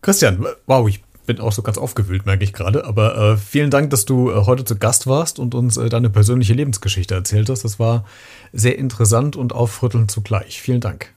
Christian, 0.00 0.46
wow, 0.66 0.88
ich 0.88 1.02
bin 1.26 1.40
auch 1.40 1.52
so 1.52 1.62
ganz 1.62 1.78
aufgewühlt, 1.78 2.26
merke 2.26 2.42
ich 2.42 2.52
gerade. 2.52 2.84
Aber 2.84 3.16
äh, 3.16 3.36
vielen 3.36 3.70
Dank, 3.70 3.90
dass 3.90 4.04
du 4.04 4.30
äh, 4.30 4.46
heute 4.46 4.64
zu 4.64 4.76
Gast 4.76 5.06
warst 5.06 5.38
und 5.38 5.54
uns 5.54 5.76
äh, 5.76 5.88
deine 5.88 6.10
persönliche 6.10 6.54
Lebensgeschichte 6.54 7.14
erzählt 7.14 7.48
hast. 7.50 7.64
Das 7.64 7.78
war 7.78 8.04
sehr 8.52 8.78
interessant 8.78 9.36
und 9.36 9.52
aufrüttelnd 9.52 10.10
zugleich. 10.10 10.60
Vielen 10.60 10.80
Dank. 10.80 11.14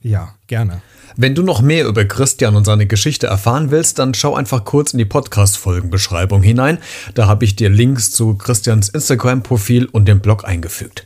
Ja, 0.00 0.36
gerne. 0.46 0.80
Wenn 1.16 1.34
du 1.34 1.42
noch 1.42 1.60
mehr 1.60 1.84
über 1.84 2.04
Christian 2.04 2.54
und 2.54 2.64
seine 2.64 2.86
Geschichte 2.86 3.26
erfahren 3.26 3.72
willst, 3.72 3.98
dann 3.98 4.14
schau 4.14 4.36
einfach 4.36 4.64
kurz 4.64 4.92
in 4.92 4.98
die 4.98 5.04
Podcast-Folgenbeschreibung 5.04 6.40
hinein. 6.40 6.78
Da 7.14 7.26
habe 7.26 7.44
ich 7.44 7.56
dir 7.56 7.68
Links 7.68 8.12
zu 8.12 8.36
Christians 8.36 8.90
Instagram-Profil 8.90 9.86
und 9.86 10.06
dem 10.06 10.20
Blog 10.20 10.44
eingefügt. 10.44 11.04